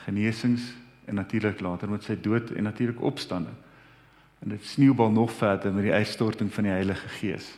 genesings 0.06 0.74
en 1.06 1.16
natuurlik 1.16 1.60
later 1.60 1.90
met 1.90 2.04
sy 2.04 2.16
dood 2.22 2.52
en 2.52 2.64
natuurlik 2.64 3.02
opstanding. 3.02 3.56
En 4.42 4.50
dit 4.50 4.66
sneeubal 4.66 5.12
nog 5.12 5.32
verder 5.32 5.74
met 5.74 5.84
die 5.84 5.94
uitstorting 5.94 6.54
van 6.54 6.64
die 6.64 6.74
Heilige 6.74 7.08
Gees. 7.08 7.50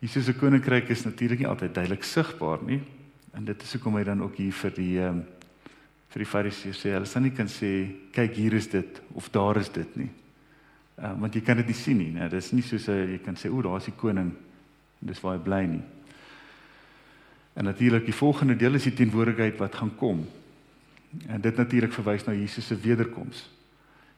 Jesus 0.00 0.24
se 0.24 0.34
koninkryk 0.34 0.88
is 0.88 1.04
natuurlik 1.04 1.38
nie 1.38 1.48
altyd 1.48 1.74
duidelik 1.74 2.04
sigbaar 2.04 2.62
nie. 2.64 2.80
En 3.36 3.44
dit 3.44 3.62
is 3.62 3.72
hoekom 3.76 3.98
hy 4.00 4.04
dan 4.08 4.22
ook 4.24 4.40
hier 4.40 4.56
vir 4.62 4.74
die 4.76 4.94
ehm 5.00 5.20
um, 5.20 5.26
vir 6.10 6.24
die 6.24 6.26
fariseërs 6.26 6.80
sê, 6.82 6.90
hulle 6.90 7.06
sal 7.06 7.22
nie 7.22 7.30
kan 7.30 7.46
sê 7.46 7.68
kyk 8.10 8.32
hier 8.34 8.56
is 8.58 8.66
dit 8.66 8.96
of 9.14 9.28
daar 9.30 9.60
is 9.60 9.68
dit 9.70 9.92
nie. 10.00 10.08
Ehm 10.98 11.12
um, 11.12 11.20
want 11.22 11.36
jy 11.36 11.42
kan 11.46 11.60
dit 11.60 11.68
nie 11.70 11.76
sien 11.78 12.00
nie, 12.00 12.10
né? 12.16 12.26
Dis 12.32 12.50
nie 12.52 12.64
soos 12.66 12.88
jy 12.88 13.20
kan 13.24 13.38
sê 13.38 13.52
o, 13.52 13.62
daar 13.62 13.78
is 13.78 13.86
die 13.86 13.94
koning. 13.96 14.32
Dis 15.00 15.20
waar 15.22 15.38
hy 15.38 15.44
bly 15.44 15.60
nie. 15.76 15.84
En 17.60 17.66
natuurlik 17.66 18.04
die 18.04 18.14
volgende 18.14 18.56
deel 18.56 18.74
is 18.74 18.86
die 18.88 18.94
teenwoordigheid 18.96 19.58
wat 19.60 19.74
gaan 19.74 19.94
kom. 19.96 20.22
En 21.26 21.40
dit 21.40 21.56
natuurlik 21.56 21.92
verwys 21.92 22.24
na 22.24 22.32
Jesus 22.32 22.66
se 22.66 22.76
wederkoms. 22.80 23.50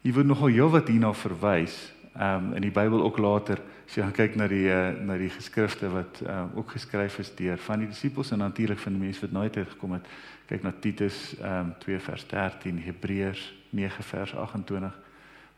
Hier 0.01 0.15
word 0.15 0.29
nogal 0.31 0.53
heelwat 0.55 0.87
hierna 0.89 1.11
verwys 1.15 1.75
ehm 2.13 2.45
um, 2.45 2.55
in 2.55 2.63
die 2.63 2.71
Bybel 2.71 3.03
ook 3.03 3.19
later 3.19 3.59
as 3.87 3.95
jy 3.97 4.05
gaan 4.05 4.15
kyk 4.15 4.35
na 4.37 4.47
die 4.47 4.69
uh, 4.69 4.93
na 5.01 5.17
die 5.17 5.31
geskrifte 5.33 5.89
wat 5.91 6.21
um, 6.23 6.51
ook 6.61 6.75
geskryf 6.77 7.19
is 7.19 7.33
deur 7.35 7.59
van 7.67 7.81
die 7.81 7.89
disippels 7.89 8.31
en 8.31 8.43
natuurlik 8.45 8.79
van 8.79 8.93
die 8.93 9.01
mense 9.01 9.25
wat 9.25 9.33
nooit 9.33 9.57
uitgekom 9.57 9.95
het 9.97 10.11
kyk 10.51 10.63
na 10.63 10.75
Titus 10.77 11.21
ehm 11.41 11.73
um, 11.73 11.75
2 11.81 11.99
vers 12.05 12.27
13 12.29 12.83
Hebreërs 12.85 13.47
9 13.71 14.05
vers 14.11 14.35
28 14.35 14.99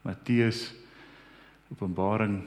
Matteus 0.07 0.63
Openbaring 1.75 2.39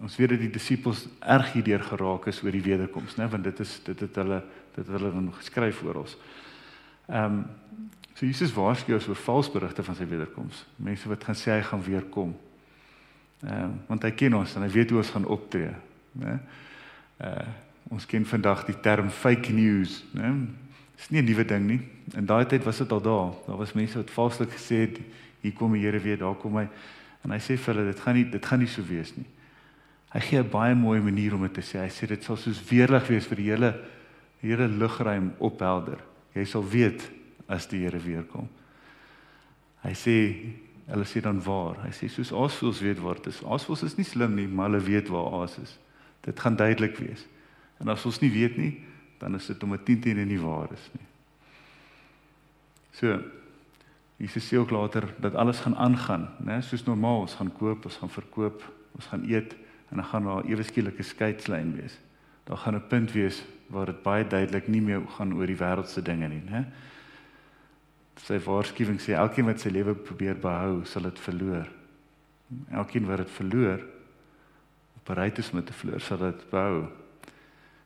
ons 0.00 0.16
weet 0.16 0.32
dat 0.32 0.40
die 0.40 0.52
disippels 0.56 1.04
erg 1.20 1.52
hierdeur 1.52 1.84
geraak 1.84 2.26
is 2.32 2.40
oor 2.42 2.56
die 2.56 2.64
wederkoms 2.64 3.18
né 3.20 3.28
want 3.28 3.44
dit 3.44 3.60
is 3.60 3.80
dit 3.84 4.00
het 4.00 4.16
hulle 4.22 4.40
dit 4.74 4.86
het 4.86 4.94
hulle 4.98 5.12
dan 5.12 5.32
geskryf 5.32 5.82
oor 5.82 6.04
ons 6.04 6.16
ehm 7.08 7.24
um, 7.24 7.44
so 8.14 8.26
Jesus 8.26 8.52
waarsku 8.52 8.94
ons 8.94 9.08
oor 9.08 9.16
valse 9.16 9.50
berigte 9.50 9.82
van 9.82 9.94
sy 9.94 10.06
wederkoms 10.06 10.66
mense 10.76 11.08
wat 11.08 11.24
gaan 11.24 11.38
sê 11.38 11.50
hy 11.56 11.62
gaan 11.62 11.82
weer 11.82 12.04
kom 12.12 12.34
Ehm 13.42 13.52
uh, 13.52 13.70
want 13.86 14.04
hy 14.06 14.12
ken 14.14 14.36
ons 14.38 14.54
en 14.54 14.62
hy 14.62 14.70
weet 14.70 14.92
hoe 14.94 15.00
ons 15.02 15.10
gaan 15.10 15.26
optree, 15.26 15.74
né? 16.22 16.38
Uh 17.18 17.50
ons 17.92 18.06
ken 18.08 18.24
vandag 18.24 18.62
die 18.64 18.76
term 18.80 19.10
fake 19.10 19.52
news, 19.52 19.98
né? 20.14 20.30
Dis 20.96 21.10
nie 21.10 21.20
'n 21.20 21.26
nuwe 21.26 21.44
ding 21.44 21.66
nie. 21.66 21.80
In 22.14 22.26
daai 22.26 22.46
tyd 22.46 22.64
was 22.64 22.78
dit 22.78 22.92
al 22.92 23.02
daar. 23.02 23.34
Daar 23.46 23.56
was 23.56 23.72
mense 23.72 23.98
wat 23.98 24.10
valslik 24.10 24.50
gesê 24.50 24.86
het 24.86 25.00
hier 25.42 25.52
kom 25.52 25.72
die 25.72 25.82
Here 25.82 25.98
weer, 25.98 26.18
daar 26.18 26.34
kom 26.34 26.56
hy. 26.56 26.68
En 27.24 27.30
hy 27.30 27.38
sê 27.38 27.58
vir 27.58 27.74
hulle 27.74 27.92
dit 27.92 28.00
gaan 28.00 28.14
nie 28.14 28.24
dit 28.30 28.46
gaan 28.46 28.58
nie 28.58 28.68
so 28.68 28.82
wees 28.82 29.16
nie. 29.16 29.26
Hy 30.12 30.20
gee 30.20 30.38
'n 30.38 30.50
baie 30.50 30.74
mooi 30.74 31.00
manier 31.00 31.34
om 31.34 31.42
dit 31.42 31.54
te 31.54 31.60
sê. 31.60 31.82
Hy 31.82 31.90
sê 31.90 32.06
dit 32.06 32.24
sal 32.24 32.36
soos 32.36 32.62
weerlig 32.70 33.08
wees 33.08 33.26
vir 33.26 33.36
die 33.36 33.50
hele 33.50 33.74
die 34.42 34.50
hele 34.50 34.68
lugruim 34.68 35.32
ophelder. 35.38 36.02
Jy 36.34 36.44
sal 36.44 36.66
weet 36.66 37.06
as 37.46 37.68
die 37.70 37.84
Here 37.84 37.98
weer 38.02 38.26
kom. 38.28 38.48
Hy 39.82 39.94
sê 39.98 40.18
Hulle 40.92 41.04
sê 41.06 41.22
dan 41.22 41.38
waar. 41.44 41.78
Hy 41.86 41.92
sê 41.94 42.08
soos 42.10 42.32
aasvoëls 42.34 42.82
weet 42.82 42.98
waar 43.02 43.20
dit 43.20 43.30
is. 43.30 43.38
Aasvoëls 43.46 43.84
is 43.86 43.94
nie 43.96 44.06
slim 44.06 44.34
nie, 44.36 44.48
maar 44.50 44.70
hulle 44.70 44.82
weet 44.84 45.10
waar 45.12 45.38
aas 45.40 45.54
is. 45.62 45.76
Dit 46.26 46.40
gaan 46.42 46.58
duidelik 46.58 46.98
wees. 47.00 47.22
En 47.80 47.90
as 47.92 48.04
ons 48.06 48.18
nie 48.22 48.30
weet 48.34 48.58
nie, 48.58 48.72
dan 49.22 49.38
is 49.38 49.46
dit 49.46 49.62
om 49.62 49.72
'n 49.74 49.84
10 49.84 50.00
teen 50.00 50.26
nie 50.26 50.40
waar 50.40 50.72
is 50.72 50.90
nie. 50.92 51.06
So 52.92 53.22
Jesus 54.18 54.46
sê 54.48 54.58
ook 54.58 54.70
later 54.70 55.14
dat 55.20 55.34
alles 55.34 55.60
gaan 55.60 55.76
aangaan, 55.76 56.28
né? 56.44 56.60
Soos 56.62 56.84
normaal, 56.84 57.20
ons 57.20 57.34
gaan 57.34 57.52
koop, 57.52 57.84
ons 57.84 57.96
gaan 57.96 58.10
verkoop, 58.10 58.62
ons 58.94 59.06
gaan 59.06 59.24
eet 59.24 59.56
en 59.90 59.96
dan 59.96 60.04
gaan 60.04 60.24
daar 60.24 60.44
ewe 60.44 60.62
skielike 60.62 61.02
skeidslyn 61.02 61.76
wees. 61.76 61.98
Daar 62.44 62.56
gaan 62.56 62.74
'n 62.74 62.86
punt 62.88 63.12
wees 63.12 63.42
waar 63.72 63.88
dit 63.88 64.02
baie 64.04 64.24
duidelik 64.28 64.68
nie 64.68 64.82
meer 64.84 65.04
gaan 65.16 65.32
oor 65.32 65.48
die 65.48 65.58
wêreldse 65.58 66.02
dinge 66.04 66.28
nie, 66.28 66.42
né? 66.44 66.66
Sy 68.22 68.36
waarskuwing 68.44 69.00
sê 69.00 69.16
elkeen 69.16 69.48
wat 69.48 69.62
sy 69.62 69.72
lewe 69.72 69.94
probeer 69.96 70.36
behou, 70.38 70.82
sal 70.86 71.08
dit 71.08 71.20
verloor. 71.24 71.70
Elkeen 72.70 73.08
wat 73.08 73.24
dit 73.24 73.32
verloor, 73.38 73.80
bereid 75.08 75.40
is 75.40 75.48
om 75.50 75.62
dit 75.62 75.70
te 75.72 75.78
verloor, 75.78 76.04
sal 76.04 76.20
dit 76.26 76.44
behou. 76.50 76.84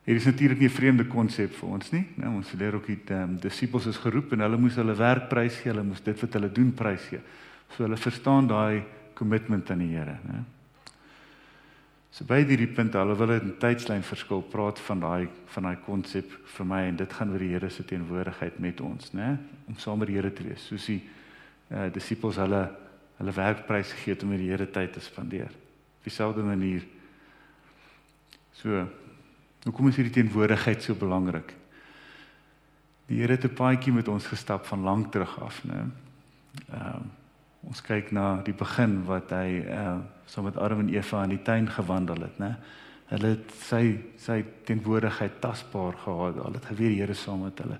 Hier 0.07 0.19
is 0.19 0.27
natuurlik 0.27 0.59
nie 0.59 0.67
'n 0.67 0.77
vreemde 0.79 1.07
konsep 1.07 1.51
vir 1.51 1.69
ons 1.69 1.91
nie. 1.91 2.05
Nou 2.15 2.35
ons 2.35 2.51
leer 2.51 2.75
ook 2.75 2.85
die 2.85 2.99
um, 3.15 3.39
disippels 3.39 3.87
is 3.87 3.97
geroep 3.97 4.31
en 4.31 4.39
hulle 4.39 4.57
moes 4.57 4.75
hulle 4.75 4.95
werk 4.95 5.29
prys 5.29 5.55
gee, 5.55 5.71
hulle 5.71 5.83
moes 5.83 6.01
dit 6.01 6.21
wat 6.21 6.33
hulle 6.33 6.51
doen 6.51 6.71
prys 6.71 7.07
gee. 7.09 7.19
So 7.75 7.83
hulle 7.83 7.97
verstaan 7.97 8.47
daai 8.47 8.83
kommitment 9.13 9.71
aan 9.71 9.79
die 9.79 9.95
Here, 9.95 10.19
né? 10.23 10.56
So 12.17 12.25
by 12.25 12.39
hierdie 12.41 12.65
punt 12.73 12.95
alhoewel 12.97 13.35
dit 13.35 13.43
'n 13.43 13.57
tydslyn 13.61 14.01
verskil, 14.01 14.41
praat 14.41 14.79
van 14.79 14.99
daai 14.99 15.29
van 15.53 15.63
daai 15.63 15.77
konsep 15.85 16.25
vir 16.55 16.65
my 16.65 16.81
en 16.87 16.95
dit 16.95 17.13
gaan 17.13 17.31
oor 17.31 17.39
die 17.39 17.53
Here 17.53 17.69
se 17.69 17.83
teenwoordigheid 17.85 18.59
met 18.59 18.81
ons, 18.81 19.13
né? 19.13 19.37
Om 19.67 19.77
saam 19.77 19.99
met 19.99 20.07
die 20.07 20.15
Here 20.15 20.33
te 20.33 20.43
wees. 20.43 20.65
Soos 20.65 20.85
die 20.85 21.03
uh, 21.69 21.93
disippels 21.93 22.35
hulle 22.35 22.71
hulle 23.17 23.31
werk 23.31 23.67
prys 23.67 23.91
gegee 23.91 24.13
het 24.13 24.23
om 24.23 24.29
met 24.29 24.39
die 24.39 24.49
Here 24.49 24.65
tyd 24.65 24.93
te 24.93 24.99
spandeer. 24.99 25.51
Op 25.97 26.03
dieselfde 26.03 26.41
manier. 26.41 26.81
So 28.53 28.87
Hoekom 29.67 29.87
is 29.87 29.97
hierdie 29.99 30.13
teenwoordigheid 30.13 30.83
so 30.83 30.95
belangrik? 30.95 31.53
Die 33.07 33.19
Here 33.19 33.35
het 33.35 33.45
'n 33.45 33.53
paadjie 33.53 33.93
met 33.93 34.07
ons 34.07 34.25
gestap 34.25 34.65
van 34.65 34.81
lank 34.81 35.11
terug 35.11 35.39
af, 35.41 35.63
né? 35.63 35.85
Ehm 36.71 36.81
uh, 36.81 37.16
ons 37.67 37.81
kyk 37.83 38.11
na 38.15 38.41
die 38.47 38.55
begin 38.55 39.01
wat 39.07 39.33
hy 39.35 39.63
uh 39.67 39.97
saam 40.27 40.43
met 40.43 40.57
Adam 40.59 40.81
en 40.83 40.89
Eva 40.91 41.21
in 41.23 41.29
die 41.37 41.43
tuin 41.43 41.69
gewandel 41.71 42.25
het, 42.25 42.39
né? 42.39 42.49
Hulle 43.07 43.29
het 43.37 43.51
sy 43.63 43.83
sy 44.19 44.41
teenwoordigheid 44.67 45.37
tasbaar 45.39 45.95
gehad. 46.03 46.41
Al 46.43 46.57
het 46.57 46.65
geweet 46.67 46.91
die 46.91 46.99
Here 46.99 47.15
saam 47.15 47.45
met 47.45 47.61
hulle. 47.63 47.77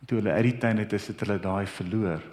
En 0.00 0.06
toe 0.10 0.18
hulle 0.18 0.32
uit 0.34 0.48
die 0.48 0.56
tuin 0.58 0.82
het, 0.82 0.90
het 0.90 1.22
hulle 1.22 1.38
daai 1.38 1.66
verloor. 1.70 2.24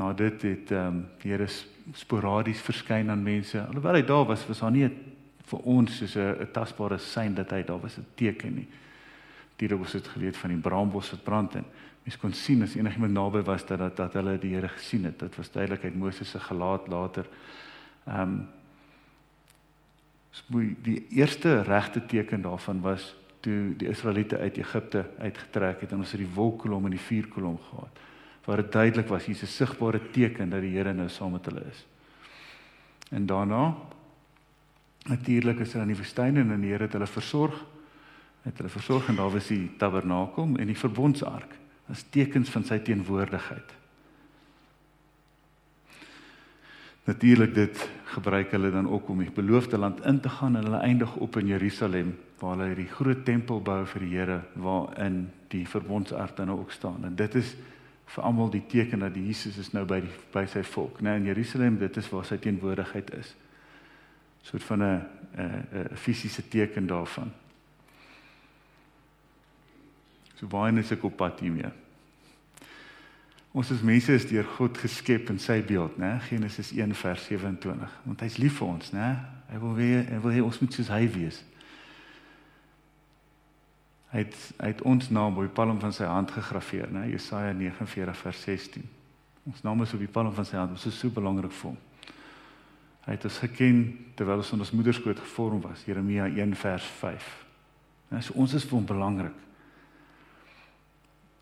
Na 0.00 0.12
dit 0.16 0.48
het 0.48 0.72
ehm 0.72 0.86
um, 0.86 1.02
die 1.20 1.34
Here 1.34 1.48
sporadies 1.92 2.64
verskyn 2.64 3.12
aan 3.12 3.22
mense. 3.22 3.60
Alhoewel 3.60 4.00
hy 4.00 4.06
daar 4.08 4.24
was, 4.32 4.46
was 4.48 4.64
daar 4.64 4.72
nie 4.72 4.88
vir 5.46 5.60
ons 5.76 5.98
soos 5.98 6.16
'n 6.16 6.48
tasbare 6.52 6.98
sein 6.98 7.34
dat 7.34 7.50
hy 7.50 7.62
daar 7.62 7.80
was 7.80 7.98
'n 7.98 8.06
teken 8.14 8.54
nie. 8.54 8.68
Diere 9.56 9.78
was 9.78 9.92
dit 9.92 10.08
geweet 10.08 10.36
van 10.36 10.50
die 10.52 10.60
braambos 10.60 11.10
wat 11.10 11.22
brand 11.22 11.54
en 11.54 11.64
mens 12.02 12.18
kon 12.22 12.32
sien 12.32 12.62
as 12.62 12.76
enigiemand 12.76 13.12
naby 13.12 13.42
was 13.42 13.66
dat 13.66 13.78
dat, 13.78 13.96
dat 13.96 14.12
hulle 14.12 14.38
die 14.38 14.54
Here 14.54 14.68
gesien 14.68 15.04
het. 15.04 15.18
Dit 15.18 15.36
was 15.36 15.50
duidelik 15.50 15.84
uit 15.84 15.96
Moses 15.96 16.30
se 16.30 16.40
gelaat 16.40 16.88
later. 16.88 17.26
Ehm 18.06 18.20
um, 18.20 18.46
die 20.82 21.06
eerste 21.16 21.62
regte 21.62 22.06
teken 22.06 22.42
daarvan 22.42 22.80
was 22.80 23.16
toe 23.40 23.72
die 23.76 23.88
Israeliete 23.88 24.38
uit 24.38 24.56
Egipte 24.56 25.06
uitgetrek 25.18 25.80
het 25.80 25.92
en 25.92 25.98
ons 26.04 26.10
het 26.12 26.20
die 26.20 26.34
wolkkolom 26.34 26.84
en 26.84 26.90
die 26.90 27.00
vuurkolom 27.00 27.56
gehad 27.70 28.04
waar 28.44 28.56
dit 28.56 28.72
duidelik 28.72 29.08
was 29.08 29.24
hier's 29.24 29.42
'n 29.42 29.46
sigbare 29.46 30.00
teken 30.10 30.50
dat 30.50 30.60
die 30.60 30.76
Here 30.76 30.92
nou 30.92 31.08
saam 31.08 31.32
met 31.32 31.44
hulle 31.44 31.64
is. 31.70 31.86
En 33.10 33.26
daarna 33.26 33.74
Natuurlik 35.06 35.60
is 35.62 35.72
hulle 35.72 35.86
in 35.86 35.92
die 35.94 36.00
woestyn 36.00 36.38
en 36.40 36.60
die 36.60 36.72
Here 36.72 36.88
het 36.88 36.94
hulle 36.96 37.06
versorg. 37.06 37.58
Het 38.46 38.60
hulle 38.60 38.70
versorg 38.70 39.08
en 39.10 39.18
daar 39.18 39.32
was 39.34 39.50
die 39.50 39.72
tabernakel 39.78 40.54
en 40.54 40.70
die 40.70 40.78
verbondsark 40.78 41.56
as 41.90 42.04
tekens 42.10 42.50
van 42.50 42.64
sy 42.66 42.78
teenwoordigheid. 42.82 43.74
Natuurlik 47.06 47.54
dit 47.54 47.82
gebruik 48.16 48.50
hulle 48.50 48.70
dan 48.74 48.88
ook 48.90 49.08
om 49.08 49.22
die 49.22 49.30
beloofde 49.30 49.78
land 49.78 50.02
in 50.06 50.20
te 50.20 50.28
gaan 50.28 50.56
en 50.56 50.66
hulle 50.66 50.82
eindig 50.82 51.16
op 51.22 51.36
in 51.38 51.46
Jerusalem 51.46 52.16
waar 52.40 52.56
hulle 52.56 52.72
hierdie 52.72 52.90
groot 52.90 53.24
tempel 53.24 53.62
bou 53.62 53.78
vir 53.86 54.02
die 54.02 54.12
Here 54.16 54.40
waarin 54.54 55.20
die 55.54 55.62
verbondsark 55.68 56.36
dan 56.36 56.50
ook 56.50 56.74
staan. 56.74 57.04
En 57.06 57.14
dit 57.14 57.34
is 57.34 57.54
vir 58.14 58.24
almal 58.26 58.50
die 58.50 58.64
teken 58.66 59.02
dat 59.02 59.14
die 59.14 59.26
Jesus 59.26 59.58
is 59.58 59.72
nou 59.74 59.84
by 59.86 60.00
die 60.02 60.12
by 60.34 60.44
sy 60.50 60.62
volk, 60.66 61.00
né? 61.02 61.16
In 61.18 61.26
Jerusalem, 61.30 61.78
dit 61.78 61.96
is 61.96 62.10
waar 62.10 62.26
sy 62.26 62.38
teenwoordigheid 62.42 63.10
is 63.18 63.34
soort 64.46 64.62
van 64.62 64.82
'n 64.82 65.02
'n 65.36 65.96
fisiese 65.96 66.48
teken 66.48 66.86
daarvan. 66.86 67.32
So 70.36 70.46
baie 70.46 70.72
ek 70.82 71.04
op 71.04 71.16
pad 71.16 71.40
hiermee. 71.40 71.72
Ons 73.56 73.70
as 73.72 73.80
mense 73.80 74.12
is 74.12 74.26
deur 74.28 74.44
God 74.58 74.76
geskep 74.76 75.30
in 75.32 75.38
sy 75.40 75.62
beeld, 75.64 75.96
né? 75.96 76.18
Genesis 76.28 76.74
1 76.76 76.92
vers 76.92 77.22
27. 77.24 77.92
Want 78.04 78.24
hy's 78.26 78.36
lief 78.36 78.58
vir 78.60 78.68
ons, 78.68 78.90
né? 78.92 79.14
Hy 79.48 79.60
wil 79.62 79.72
weer 79.78 80.02
hy 80.10 80.18
wil 80.20 80.34
hê 80.34 80.42
ons 80.44 80.58
moet 80.60 80.76
soos 80.76 80.90
hy 80.92 81.06
wees. 81.14 81.38
Hy 84.12 84.26
het 84.26 84.36
hy 84.60 84.74
het 84.74 84.82
ons 84.84 85.08
naam 85.08 85.40
op 85.40 85.46
die 85.46 85.54
palm 85.56 85.80
van 85.80 85.96
sy 85.96 86.04
hand 86.04 86.34
gegraveer, 86.36 86.92
né? 86.92 87.06
Jesaja 87.14 87.54
49 87.56 88.20
vers 88.26 88.44
16. 88.44 88.84
Ons 89.48 89.64
naam 89.64 89.86
is 89.86 89.96
op 89.96 90.04
die 90.04 90.12
palm 90.18 90.34
van 90.36 90.48
sy 90.48 90.60
hand. 90.60 90.76
Dit 90.76 90.92
is 90.92 91.00
so 91.00 91.08
belangrik 91.16 91.56
vir 91.56 91.70
hom. 91.70 91.80
Hy 93.06 93.16
het 93.16 93.24
ons 93.24 93.40
geken 93.40 93.82
terwyl 94.18 94.42
ons 94.42 94.52
in 94.52 94.66
ons 94.66 94.76
moederskoot 94.76 95.24
gevorm 95.24 95.64
was. 95.64 95.88
Jeremia 95.88 96.28
1 96.28 96.54
vers 96.60 96.92
5. 97.00 97.32
Nou 98.12 98.20
so 98.20 98.36
ons 98.36 98.52
is 98.58 98.68
vir 98.68 98.76
hom 98.76 98.92
belangrik. 98.92 99.45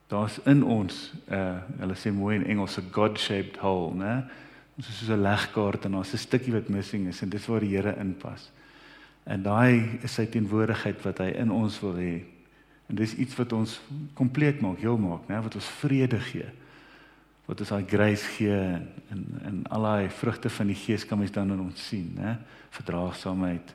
Daar's 0.09 0.39
in 0.47 0.63
ons 0.65 1.13
uh 1.33 1.61
hulle 1.79 1.97
sê 1.97 2.13
mooi 2.13 2.37
in 2.37 2.47
Engels 2.47 2.79
'n 2.79 2.91
God-shaped 2.93 3.57
hole, 3.57 3.95
né? 3.95 4.25
Ons 4.77 4.89
is 4.89 4.99
soos 4.99 5.11
'n 5.11 5.23
legkaart 5.23 5.85
en 5.85 5.93
daar's 5.93 6.13
'n 6.13 6.19
stukkie 6.19 6.53
wat 6.53 6.69
missing 6.69 7.09
is 7.09 7.23
en 7.23 7.29
dis 7.29 7.47
waar 7.47 7.61
die 7.61 7.77
Here 7.77 7.97
inpas. 7.99 8.51
En 9.25 9.43
daai 9.43 9.99
is 10.03 10.15
sy 10.15 10.27
teenwoordigheid 10.27 11.03
wat 11.03 11.19
hy 11.19 11.31
in 11.37 11.51
ons 11.51 11.81
wil 11.81 11.95
hê. 11.95 12.25
En 12.89 12.97
dis 12.97 13.15
iets 13.15 13.37
wat 13.37 13.53
ons 13.53 13.81
kompleet 14.15 14.61
maak, 14.61 14.79
heel 14.79 14.99
maak, 14.99 15.29
né? 15.29 15.41
Wat 15.43 15.55
ons 15.55 15.69
vrede 15.81 16.21
gee 16.21 16.51
wat 17.45 17.61
ons 17.61 17.73
daai 17.75 17.85
grace 17.89 18.29
gee 18.37 18.57
en 18.57 18.89
en, 19.13 19.25
en 19.45 19.57
al 19.77 19.83
daai 19.83 20.11
vrugte 20.11 20.51
van 20.51 20.67
die 20.67 20.79
gees 20.79 21.05
kan 21.07 21.19
mens 21.19 21.33
dan 21.33 21.53
in 21.53 21.61
ons 21.61 21.89
sien, 21.89 22.09
né? 22.17 22.39
Verdraagsaamheid. 22.75 23.75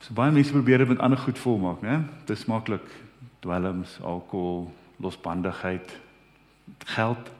So 0.00 0.14
baie 0.14 0.32
mense 0.32 0.54
probeer 0.54 0.84
dit 0.84 0.88
met 0.88 1.02
ander 1.02 1.18
goed 1.18 1.38
volmaak, 1.38 1.82
né? 1.82 1.98
Dis 2.30 2.46
maklik. 2.46 2.86
Dwelms, 3.46 4.00
alkohol, 4.02 4.74
losbandigheid, 4.96 5.98
geld. 6.78 7.30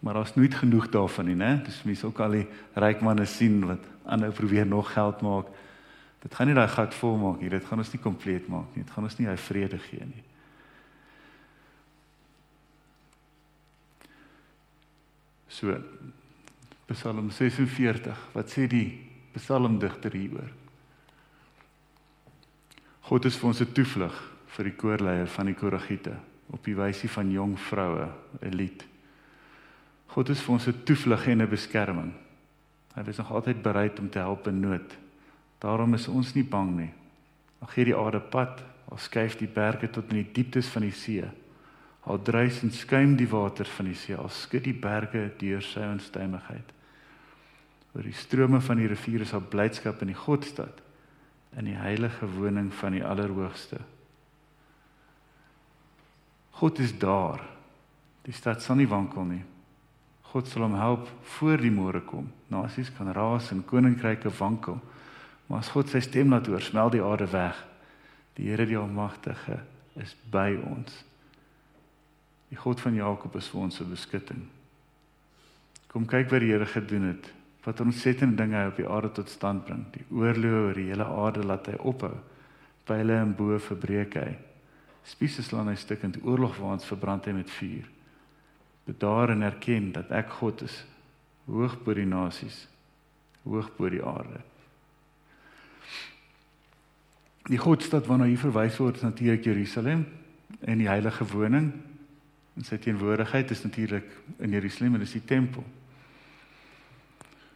Maar 0.00 0.14
daar's 0.14 0.34
nooit 0.34 0.54
genoeg 0.54 0.88
daarvan 0.88 1.28
nie, 1.28 1.36
né? 1.36 1.60
Dis 1.64 1.82
mense 1.84 2.06
ook 2.06 2.20
al 2.20 2.38
die 2.38 2.46
ryk 2.80 3.04
manne 3.04 3.26
sien 3.28 3.60
wat 3.68 3.84
aanhou 4.08 4.32
probeer 4.32 4.66
nog 4.66 4.92
geld 4.92 5.20
maak. 5.20 5.52
Dit 6.24 6.34
gaan 6.34 6.48
nie 6.48 6.56
daai 6.56 6.68
gat 6.72 6.96
volmaak 6.96 7.40
nie. 7.40 7.52
Dit 7.52 7.64
gaan 7.68 7.80
ons 7.84 7.92
nie 7.92 8.00
kompleet 8.00 8.48
maak 8.48 8.72
nie. 8.72 8.84
Dit 8.84 8.92
gaan 8.96 9.04
ons 9.04 9.18
nie 9.20 9.28
hy 9.28 9.36
vrede 9.36 9.80
gee 9.84 10.08
nie. 10.08 10.24
So 15.52 15.76
Psalm 16.88 17.30
46, 17.30 18.28
wat 18.32 18.52
sê 18.52 18.64
die 18.68 18.86
psalmdigter 19.36 20.12
hieroor? 20.12 20.52
God 23.08 23.24
is 23.28 23.36
vir 23.36 23.48
ons 23.52 23.60
'n 23.60 23.72
toevlug 23.72 24.33
vir 24.54 24.70
die 24.70 24.76
koorleier 24.78 25.26
van 25.26 25.50
die 25.50 25.58
koragiete 25.58 26.14
op 26.54 26.62
die 26.64 26.76
wysie 26.76 27.08
van 27.10 27.30
jong 27.32 27.56
vroue, 27.58 28.08
'n 28.42 28.54
lied. 28.54 28.84
God 30.06 30.28
is 30.28 30.40
vir 30.40 30.52
ons 30.52 30.68
'n 30.68 30.84
toevlug 30.84 31.26
en 31.26 31.42
'n 31.42 31.48
beskerming. 31.48 32.12
Hy 32.94 33.08
is 33.08 33.16
nog 33.16 33.32
altyd 33.32 33.62
bereid 33.62 33.98
om 33.98 34.10
te 34.10 34.18
help 34.18 34.46
in 34.46 34.60
nood. 34.60 34.96
Daarom 35.58 35.94
is 35.94 36.08
ons 36.08 36.34
nie 36.34 36.44
bang 36.44 36.76
nie. 36.76 36.92
Al 37.60 37.66
gee 37.66 37.84
die 37.84 37.96
aarde 37.96 38.20
pad, 38.20 38.62
al 38.90 38.98
skuif 38.98 39.36
die 39.36 39.48
berge 39.48 39.90
tot 39.90 40.10
in 40.10 40.22
die 40.22 40.32
dieptes 40.32 40.68
van 40.68 40.82
die 40.82 40.92
see. 40.92 41.24
Al 42.04 42.22
dreis 42.22 42.62
en 42.62 42.70
skuim 42.70 43.16
die 43.16 43.28
water 43.28 43.64
van 43.64 43.86
die 43.86 43.94
see, 43.94 44.16
al 44.16 44.28
skud 44.28 44.64
die 44.64 44.76
berge 44.76 45.32
deur 45.38 45.62
sy 45.62 45.80
onstuimigheid. 45.80 46.72
Oor 47.94 48.02
die 48.02 48.12
strome 48.12 48.60
van 48.60 48.76
die 48.76 48.86
riviere 48.86 49.24
sal 49.24 49.40
blydskap 49.40 50.02
in 50.02 50.12
die 50.12 50.18
Godstad, 50.18 50.82
in 51.56 51.64
die 51.64 51.78
heilige 51.78 52.26
woning 52.26 52.72
van 52.74 52.92
die 52.92 53.04
Allerhoogste. 53.04 53.80
God 56.58 56.78
is 56.78 56.94
daar. 56.98 57.42
Die 58.24 58.32
stad 58.32 58.62
sal 58.62 58.78
nie 58.78 58.88
wankel 58.88 59.26
nie. 59.28 59.42
God 60.30 60.48
sal 60.50 60.64
hom 60.66 60.76
help 60.78 61.08
voor 61.36 61.60
die 61.62 61.72
môre 61.74 62.00
kom. 62.06 62.30
Nasies 62.50 62.92
kan 62.94 63.12
raas 63.14 63.50
en 63.54 63.64
koninkryke 63.66 64.30
wankel, 64.38 64.80
maar 65.46 65.62
as 65.62 65.70
God 65.74 65.90
sy 65.92 66.00
stem 66.02 66.32
laat 66.32 66.48
hoor, 66.50 66.62
smel 66.62 66.90
die 66.94 67.02
aarde 67.04 67.28
weg. 67.30 67.58
Die 68.34 68.48
Here 68.48 68.66
die 68.66 68.78
Almagtige 68.78 69.60
is 70.00 70.14
by 70.30 70.56
ons. 70.66 70.96
Die 72.50 72.58
God 72.58 72.82
van 72.82 72.96
Jakob 72.98 73.36
is 73.36 73.48
vir 73.50 73.60
ons 73.60 73.80
'n 73.80 73.90
beskutting. 73.90 74.42
Kom 75.88 76.06
kyk 76.06 76.30
wat 76.30 76.40
die 76.40 76.50
Here 76.50 76.66
gedoen 76.66 77.08
het. 77.14 77.30
Wat 77.64 77.80
ontsettende 77.80 78.36
dinge 78.36 78.56
hy 78.56 78.66
op 78.66 78.76
die 78.76 78.88
aarde 78.88 79.12
tot 79.12 79.28
stand 79.28 79.64
bring. 79.64 79.84
Die 79.92 80.04
oorlog 80.10 80.52
oor 80.52 80.74
die 80.74 80.88
hele 80.90 81.04
aarde 81.04 81.44
laat 81.44 81.66
hy 81.66 81.76
ophou. 81.78 82.14
Pyle 82.84 83.16
en 83.16 83.34
bo 83.34 83.58
verbreek 83.58 84.14
hy. 84.14 84.53
Spiese 85.04 85.42
slaan 85.44 85.68
hy 85.68 85.76
stukkend, 85.76 86.22
oorlogwaans 86.24 86.86
verbrand 86.88 87.28
hy 87.28 87.34
met 87.36 87.50
vuur. 87.58 87.88
Bedaar 88.88 89.34
en 89.34 89.44
erken 89.44 89.92
dat 89.92 90.12
ek 90.16 90.32
God 90.40 90.64
is, 90.64 90.80
hoog 91.48 91.76
bo 91.84 91.96
die 91.96 92.08
nasies, 92.08 92.64
hoog 93.44 93.70
bo 93.76 93.88
die 93.92 94.02
aarde. 94.04 94.40
Die 97.52 97.60
Godstad 97.60 98.06
waarna 98.08 98.24
hier 98.30 98.40
verwys 98.40 98.78
word 98.80 98.96
is 98.96 99.04
natuurlik 99.04 99.44
Jerusalem 99.44 100.06
en 100.64 100.80
die 100.80 100.88
heilige 100.88 101.26
woning 101.28 101.72
en 102.54 102.64
sy 102.64 102.78
teenwoordigheid 102.80 103.50
is 103.52 103.64
natuurlik 103.66 104.08
in 104.38 104.54
Jerusalem 104.56 104.96
en 104.96 105.04
dis 105.04 105.16
die 105.18 105.26
tempel. 105.28 105.64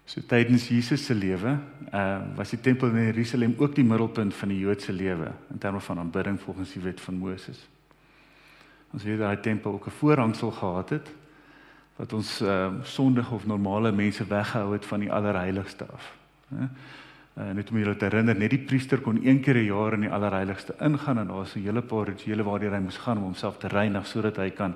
So 0.09 0.23
tydens 0.25 0.71
Jesus 0.73 1.03
se 1.05 1.13
lewe, 1.15 1.59
uh 1.93 2.21
was 2.37 2.55
die 2.55 2.61
tempel 2.65 2.89
in 2.97 3.11
Jerusalem 3.11 3.55
ook 3.59 3.75
die 3.77 3.85
middelpunt 3.85 4.33
van 4.35 4.49
die 4.49 4.63
Joodse 4.63 4.93
lewe 4.93 5.35
in 5.53 5.59
terme 5.61 5.81
van 5.85 5.99
aanbidding 5.99 6.39
volgens 6.41 6.73
die 6.73 6.81
wet 6.83 7.01
van 7.01 7.19
Moses. 7.21 7.59
Ons 8.93 9.05
weet 9.05 9.19
dat 9.21 9.35
die 9.37 9.51
tempel 9.51 9.73
ook 9.73 9.87
'n 9.87 9.99
voorhangsel 9.99 10.51
gehad 10.51 10.91
het 10.91 11.11
wat 11.97 12.13
ons 12.13 12.41
uh 12.41 12.73
sondige 12.83 13.35
of 13.35 13.47
normale 13.47 13.93
mense 13.93 14.25
weggehou 14.25 14.73
het 14.73 14.87
van 14.87 15.01
die 15.01 15.13
allerheiligste 15.13 15.85
af. 15.93 16.17
Uh, 16.53 17.53
net 17.53 17.71
om 17.71 17.79
julle 17.79 17.97
te 17.97 18.05
herinner, 18.05 18.37
net 18.37 18.51
die 18.51 18.65
priester 18.65 19.01
kon 19.01 19.21
een 19.27 19.41
keer 19.41 19.57
'n 19.57 19.65
jaar 19.65 19.93
in 19.93 20.01
die 20.01 20.11
allerheiligste 20.11 20.75
ingaan 20.81 21.19
en 21.19 21.27
daar 21.27 21.37
was 21.37 21.55
'n 21.55 21.61
hele 21.61 21.83
paar 21.83 22.07
rituele 22.07 22.43
waardeur 22.43 22.73
hy 22.73 22.81
moes 22.81 22.97
gaan 22.97 23.17
om 23.17 23.23
homself 23.23 23.59
te 23.59 23.69
reinig 23.69 24.07
sodat 24.07 24.37
hy 24.37 24.51
kan 24.51 24.75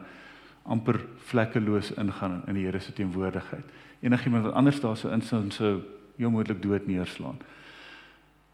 amper 0.62 1.00
vlekkeloos 1.16 1.90
ingaan 1.90 2.42
in 2.46 2.54
die 2.54 2.64
Here 2.64 2.80
se 2.80 2.92
teenwoordigheid. 2.92 3.64
Enigiemand 4.02 4.48
wat 4.48 4.54
anders 4.58 4.80
daar 4.82 4.96
sou 4.98 5.12
insin 5.14 5.50
sou 5.54 5.80
jou 6.18 6.30
moontlik 6.30 6.62
dood 6.62 6.86
neerslaan. 6.86 7.38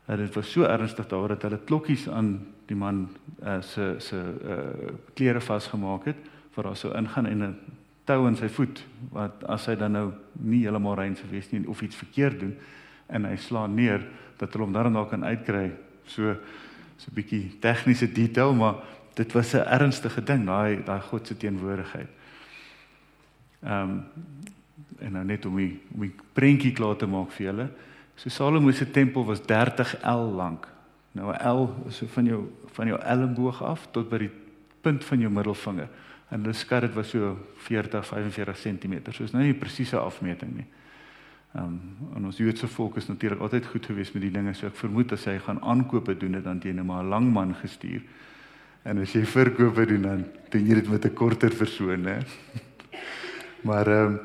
En 0.08 0.16
dit 0.16 0.34
was 0.34 0.50
so 0.52 0.64
ernstig 0.64 1.08
daar 1.08 1.28
dat 1.28 1.42
hulle 1.42 1.60
klokkies 1.64 2.08
aan 2.08 2.46
die 2.68 2.76
man 2.76 3.08
uh, 3.42 3.60
se 3.60 3.94
se 3.98 4.16
uh, 4.44 4.92
klere 5.14 5.40
vasgemaak 5.40 6.04
het 6.04 6.16
vir 6.54 6.68
daar 6.68 6.76
sou 6.76 6.92
ingaan 6.96 7.26
en 7.26 7.42
'n 7.44 7.56
tou 8.04 8.26
in 8.28 8.36
sy 8.36 8.48
voet 8.48 8.84
wat 9.12 9.44
as 9.44 9.66
hy 9.66 9.76
dan 9.76 9.92
nou 9.92 10.12
nie 10.32 10.62
heeltemal 10.64 10.96
rein 10.96 11.16
sou 11.16 11.28
wees 11.30 11.50
nie 11.52 11.68
of 11.68 11.82
iets 11.82 11.96
verkeerd 11.96 12.40
doen 12.40 12.56
en 13.06 13.24
hy 13.24 13.36
slaan 13.36 13.74
neer 13.74 14.04
dat 14.36 14.52
hulle 14.52 14.64
hom 14.64 14.72
dan 14.72 14.92
dalk 14.92 15.10
kan 15.10 15.24
uitkry. 15.24 15.72
So 16.06 16.36
so 16.96 17.10
'n 17.10 17.14
bietjie 17.14 17.58
tegniese 17.60 18.12
detail, 18.12 18.54
maar 18.54 18.74
dit 19.14 19.32
was 19.32 19.54
'n 19.54 19.66
ernstige 19.66 20.22
ding, 20.24 20.46
daai 20.46 20.84
daai 20.84 21.00
God 21.00 21.26
se 21.26 21.36
teenwoordigheid. 21.36 22.08
Ehm 23.62 23.90
um, 23.90 24.04
en 25.00 25.12
nou 25.12 25.24
net 25.24 25.46
om 25.46 25.56
die 25.56 25.80
om 25.94 26.00
die 26.00 26.14
prentjie 26.32 26.72
klaar 26.72 26.96
te 26.96 27.06
maak 27.06 27.30
vir 27.36 27.46
julle. 27.46 27.68
So 28.16 28.30
Salomo 28.30 28.72
se 28.72 28.90
tempel 28.90 29.24
was 29.24 29.40
30 29.46 29.96
L 30.02 30.34
lank. 30.36 30.66
Nou 31.12 31.32
'n 31.32 31.48
L 31.48 31.86
is 31.88 31.96
so 31.96 32.06
van 32.06 32.24
jou 32.24 32.52
van 32.72 32.86
jou 32.86 33.00
elmboog 33.00 33.62
af 33.62 33.88
tot 33.90 34.08
by 34.08 34.18
die 34.18 34.30
punt 34.80 35.04
van 35.04 35.18
jou 35.18 35.30
middelvinger. 35.30 35.88
En 36.28 36.40
hulle 36.40 36.52
skat 36.52 36.80
dit 36.80 36.94
was 36.94 37.08
so 37.08 37.38
40 37.56 38.06
45 38.06 38.58
cm. 38.58 39.12
So 39.12 39.22
is 39.24 39.32
nou 39.32 39.42
nie 39.42 39.52
'n 39.52 39.58
presiese 39.58 39.98
afmeting 39.98 40.56
nie. 40.56 40.66
Ehm 41.54 41.64
um, 41.64 41.80
en 42.16 42.24
ons 42.24 42.36
Joodse 42.36 42.68
volk 42.68 42.96
is 42.96 43.06
natuurlik 43.06 43.40
altyd 43.40 43.66
goed 43.66 43.86
geweest 43.86 44.12
met 44.14 44.22
die 44.22 44.30
dinge. 44.30 44.54
So 44.54 44.66
ek 44.66 44.76
vermoed 44.76 45.12
as 45.12 45.24
hy 45.24 45.38
gaan 45.38 45.62
aankope 45.62 46.16
doen 46.16 46.32
het 46.32 46.44
dan 46.44 46.58
teen 46.58 46.80
'n 46.80 46.86
maar 46.86 47.02
'n 47.02 47.08
lang 47.08 47.32
man 47.32 47.54
gestuur. 47.54 48.02
En 48.82 48.98
as 48.98 49.12
jy 49.12 49.24
verkope 49.24 49.86
doen 49.86 50.02
dan 50.02 50.24
doen 50.50 50.66
jy 50.66 50.74
dit 50.74 50.88
met 50.88 51.04
'n 51.04 51.14
korter 51.14 51.54
persoon, 51.54 52.04
hè. 52.04 52.18
maar 53.68 53.86
ehm 53.86 54.06
um, 54.06 54.20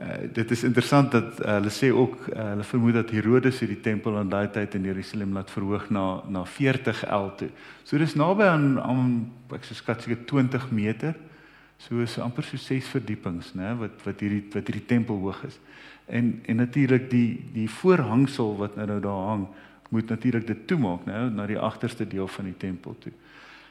uh, 0.00 0.32
dit 0.32 0.50
is 0.50 0.64
interessant 0.64 1.12
dat 1.12 1.40
uh, 1.40 1.56
hulle 1.58 1.70
sê 1.70 1.90
ook 1.92 2.16
uh, 2.32 2.48
hulle 2.50 2.64
vermoed 2.64 2.96
dat 2.98 3.10
Herodes 3.14 3.60
hierdie 3.62 3.80
tempel 3.80 4.18
in 4.20 4.32
daai 4.32 4.48
tyd 4.50 4.74
in 4.74 4.88
Jerusalem 4.90 5.32
laat 5.36 5.50
verhoog 5.50 5.90
na 5.90 6.22
na 6.28 6.44
40 6.44 7.04
L 7.06 7.30
toe. 7.38 7.50
So 7.84 7.98
dis 7.98 8.16
naby 8.18 8.48
aan 8.48 8.80
aan 8.82 9.04
ek 9.54 9.68
sê 9.68 9.78
skat 9.78 10.02
seker 10.02 10.24
20 10.26 10.70
meter. 10.74 11.14
So 11.78 12.00
is 12.00 12.18
amper 12.18 12.46
so 12.46 12.56
6 12.56 12.88
verdiepings, 12.94 13.52
né, 13.54 13.74
wat 13.78 14.02
wat 14.06 14.20
hierdie 14.22 14.44
wat 14.54 14.66
hierdie 14.70 14.86
tempel 14.86 15.18
hoog 15.20 15.44
is. 15.46 15.58
En 16.06 16.40
en 16.46 16.56
natuurlik 16.56 17.10
die 17.10 17.44
die 17.52 17.68
voorhangsel 17.70 18.56
wat 18.56 18.76
nou, 18.76 18.86
nou 18.86 19.00
daar 19.00 19.26
hang, 19.28 19.46
moet 19.90 20.08
natuurlik 20.08 20.46
dit 20.46 20.66
toemaak, 20.66 21.06
nou 21.06 21.30
na 21.30 21.46
die 21.46 21.58
agterste 21.58 22.06
deel 22.08 22.28
van 22.28 22.44
die 22.50 22.56
tempel 22.58 22.96
toe. 22.98 23.12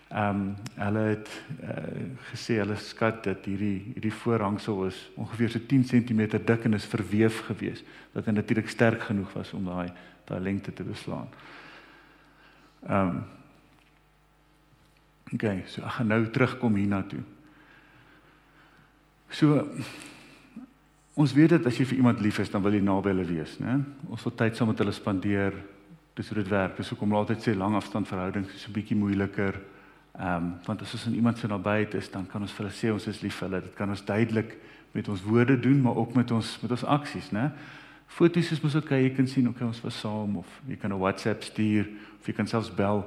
Ehm 0.10 0.30
um, 0.30 0.56
hulle 0.76 1.00
het 1.00 1.30
uh, 1.64 2.04
gesê 2.32 2.60
hulle 2.62 2.76
skat 2.76 3.24
dat 3.24 3.46
hierdie 3.46 3.94
hierdie 3.94 4.14
voorhangsel 4.14 4.86
is 4.86 5.00
ongeveer 5.16 5.50
so 5.50 5.60
10 5.68 5.86
cm 5.90 6.22
dik 6.46 6.66
en 6.66 6.74
is 6.74 6.86
verweef 6.86 7.40
gewees 7.48 7.84
dit 8.14 8.26
natuurlik 8.26 8.70
sterk 8.70 9.02
genoeg 9.02 9.32
was 9.34 9.54
om 9.54 9.66
daai 9.66 9.90
daai 10.26 10.40
lengte 10.40 10.74
te 10.74 10.84
beslaan. 10.84 11.28
Ehm 12.88 13.08
um, 13.08 13.24
Okay, 15.34 15.64
so 15.66 15.82
ek 15.82 15.96
gaan 15.98 16.08
nou 16.08 16.30
terugkom 16.30 16.76
hiernatoe. 16.78 17.24
So 19.30 19.64
Ons 21.14 21.34
weet 21.38 21.52
dat 21.54 21.68
as 21.70 21.78
jy 21.78 21.86
vir 21.86 22.00
iemand 22.02 22.22
lief 22.26 22.40
is, 22.42 22.50
dan 22.50 22.64
wil 22.66 22.74
jy 22.74 22.82
naby 22.82 23.12
hulle 23.12 23.26
wees, 23.28 23.60
né? 23.62 23.76
Ons 24.10 24.24
wil 24.26 24.34
tyd 24.34 24.58
saam 24.58 24.72
met 24.72 24.80
hulle 24.82 24.94
spandeer. 24.96 25.60
Dis 26.18 26.30
hoe 26.30 26.40
dit 26.40 26.50
werk. 26.50 26.74
Dis 26.80 26.90
hoekom 26.90 27.12
hulle 27.14 27.22
altyd 27.22 27.44
sê 27.44 27.54
langafstandverhoudings 27.58 28.54
is 28.56 28.66
'n 28.68 28.74
bietjie 28.74 28.98
moeiliker. 28.98 29.60
Ehm, 30.14 30.36
um, 30.36 30.54
want 30.66 30.82
as 30.82 30.94
ons 30.94 31.06
in 31.06 31.16
iemand 31.16 31.38
se 31.38 31.48
nabyheid 31.48 31.94
is, 31.94 32.12
dan 32.12 32.28
kan 32.28 32.42
ons 32.42 32.52
vir 32.52 32.66
hulle 32.66 32.76
sê 32.78 32.92
ons 32.94 33.08
is 33.08 33.22
lief 33.22 33.40
vir 33.40 33.50
hulle. 33.50 33.62
Dit 33.62 33.74
kan 33.76 33.90
ons 33.90 34.06
duidelik 34.06 34.58
met 34.94 35.08
ons 35.10 35.24
woorde 35.24 35.60
doen, 35.60 35.82
maar 35.82 35.96
ook 35.96 36.14
met 36.14 36.32
ons 36.32 36.58
met 36.62 36.72
ons 36.72 36.84
aksies, 36.86 37.32
né? 37.32 37.52
Foto's 38.08 38.52
is 38.52 38.62
mos 38.62 38.76
okay, 38.76 39.02
jy 39.02 39.14
kan 39.16 39.28
sien 39.28 39.48
okay, 39.50 39.66
ons 39.66 39.82
was 39.82 40.00
saam 40.00 40.38
of 40.38 40.62
jy 40.68 40.78
kan 40.78 40.94
'n 40.94 41.00
WhatsApp 41.00 41.44
stuur 41.44 41.90
of 42.20 42.28
jy 42.28 42.34
kan 42.34 42.48
selfs 42.48 42.70
bel, 42.70 43.06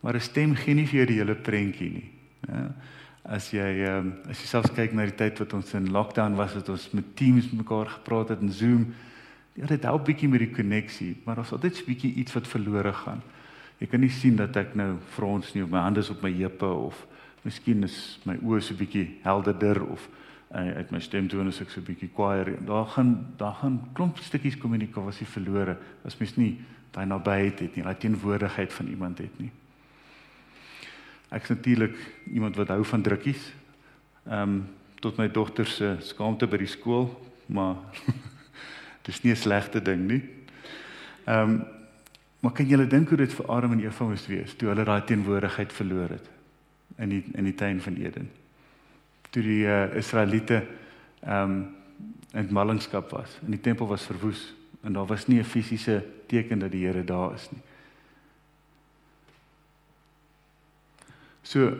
maar 0.00 0.14
'n 0.14 0.20
stem 0.20 0.54
gee 0.54 0.74
nie 0.74 0.86
vir 0.86 0.96
jou 0.96 1.06
die 1.06 1.18
hele 1.20 1.34
prentjie 1.34 1.90
nie, 1.90 2.10
né? 2.48 2.72
as 3.26 3.50
jy 3.50 3.82
ehm 3.82 3.98
um, 3.98 4.12
as 4.30 4.38
jy 4.38 4.46
selfs 4.46 4.70
kyk 4.74 4.92
na 4.94 5.04
die 5.04 5.16
tyd 5.18 5.38
wat 5.42 5.52
ons 5.52 5.74
in 5.74 5.90
lockdown 5.90 6.36
was 6.38 6.54
het 6.54 6.68
ons 6.68 6.92
met 6.94 7.16
Teams 7.18 7.50
mekaar 7.50 7.88
gepraat 7.98 8.28
het 8.28 8.40
en 8.40 8.52
Zoom 8.52 8.94
ja 9.54 9.66
dit 9.66 9.82
help 9.82 10.04
bietjie 10.06 10.28
met 10.28 10.44
die 10.44 10.52
koneksie 10.54 11.16
maar 11.24 11.38
ons 11.42 11.52
altyd 11.52 11.80
'n 11.80 11.86
bietjie 11.86 12.14
iets 12.14 12.32
wat 12.32 12.46
verlore 12.46 12.92
gaan 12.92 13.22
jy 13.80 13.86
kan 13.86 14.00
nie 14.00 14.12
sien 14.12 14.36
dat 14.36 14.56
ek 14.56 14.74
nou 14.74 14.96
frons 15.16 15.54
nie 15.54 15.64
op 15.64 15.70
my 15.70 15.82
hande 15.84 16.00
is 16.00 16.10
op 16.10 16.22
my 16.22 16.32
heupe 16.32 16.68
of 16.68 17.06
miskien 17.44 17.84
is 17.84 18.18
my 18.24 18.38
oë 18.42 18.62
so 18.62 18.74
bietjie 18.74 19.18
helderder 19.22 19.82
of 19.84 20.08
uh, 20.54 20.76
uit 20.78 20.90
my 20.90 21.00
stemtoon 21.00 21.48
is 21.48 21.60
ek 21.60 21.70
so 21.70 21.80
bietjie 21.80 22.08
kwaier 22.14 22.56
daar 22.66 22.88
gaan 22.94 23.12
daar 23.36 23.54
gaan 23.60 23.80
klomp 23.94 24.18
stukkies 24.18 24.58
kommunikasie 24.58 25.26
verlore 25.26 25.76
as 26.04 26.18
mens 26.20 26.36
nie 26.36 26.56
daai 26.92 27.06
nabyheid 27.06 27.60
het 27.60 27.76
nie 27.76 27.84
daai 27.84 27.96
teenwoordigheid 28.00 28.72
van 28.72 28.88
iemand 28.88 29.18
het 29.18 29.38
nie 29.40 29.52
Ek's 31.28 31.48
natuurlik 31.48 31.96
iemand 32.32 32.56
wat 32.56 32.68
hou 32.68 32.84
van 32.84 33.02
drukkies. 33.02 33.52
Ehm 34.26 34.42
um, 34.42 34.68
tot 35.00 35.16
my 35.16 35.28
dogter 35.30 35.66
se 35.66 35.96
skaamte 36.00 36.46
by 36.48 36.56
die 36.56 36.70
skool, 36.70 37.10
maar 37.46 37.76
dis 39.06 39.20
nie 39.22 39.32
'n 39.32 39.36
slegte 39.36 39.82
ding 39.82 40.06
nie. 40.06 40.22
Ehm 41.24 41.50
um, 41.50 41.66
maar 42.40 42.52
kan 42.52 42.66
julle 42.66 42.86
dink 42.86 43.08
hoe 43.08 43.18
dit 43.18 43.32
vir 43.32 43.48
Adam 43.50 43.72
en 43.72 43.80
Eva 43.80 44.04
moes 44.04 44.26
wees 44.26 44.54
toe 44.54 44.68
hulle 44.68 44.84
daai 44.84 45.04
teenwoordigheid 45.04 45.72
verloor 45.72 46.08
het 46.08 46.28
in 46.98 47.08
die 47.08 47.22
in 47.34 47.44
die 47.44 47.54
tuin 47.54 47.80
van 47.80 47.96
Eden? 47.96 48.30
Toe 49.30 49.42
die 49.42 49.64
uh, 49.64 49.96
Israeliete 49.96 50.62
ehm 51.20 51.50
um, 51.50 51.74
in 52.36 52.52
ballingskap 52.52 53.10
was 53.10 53.38
en 53.44 53.50
die 53.50 53.60
tempel 53.60 53.86
was 53.88 54.04
verwoes 54.04 54.54
en 54.82 54.92
daar 54.92 55.06
was 55.06 55.26
nie 55.26 55.38
'n 55.38 55.44
fisiese 55.44 56.04
teken 56.26 56.58
dat 56.58 56.70
die 56.70 56.86
Here 56.86 57.04
daar 57.04 57.34
is 57.34 57.48
nie. 57.50 57.62
So 61.42 61.72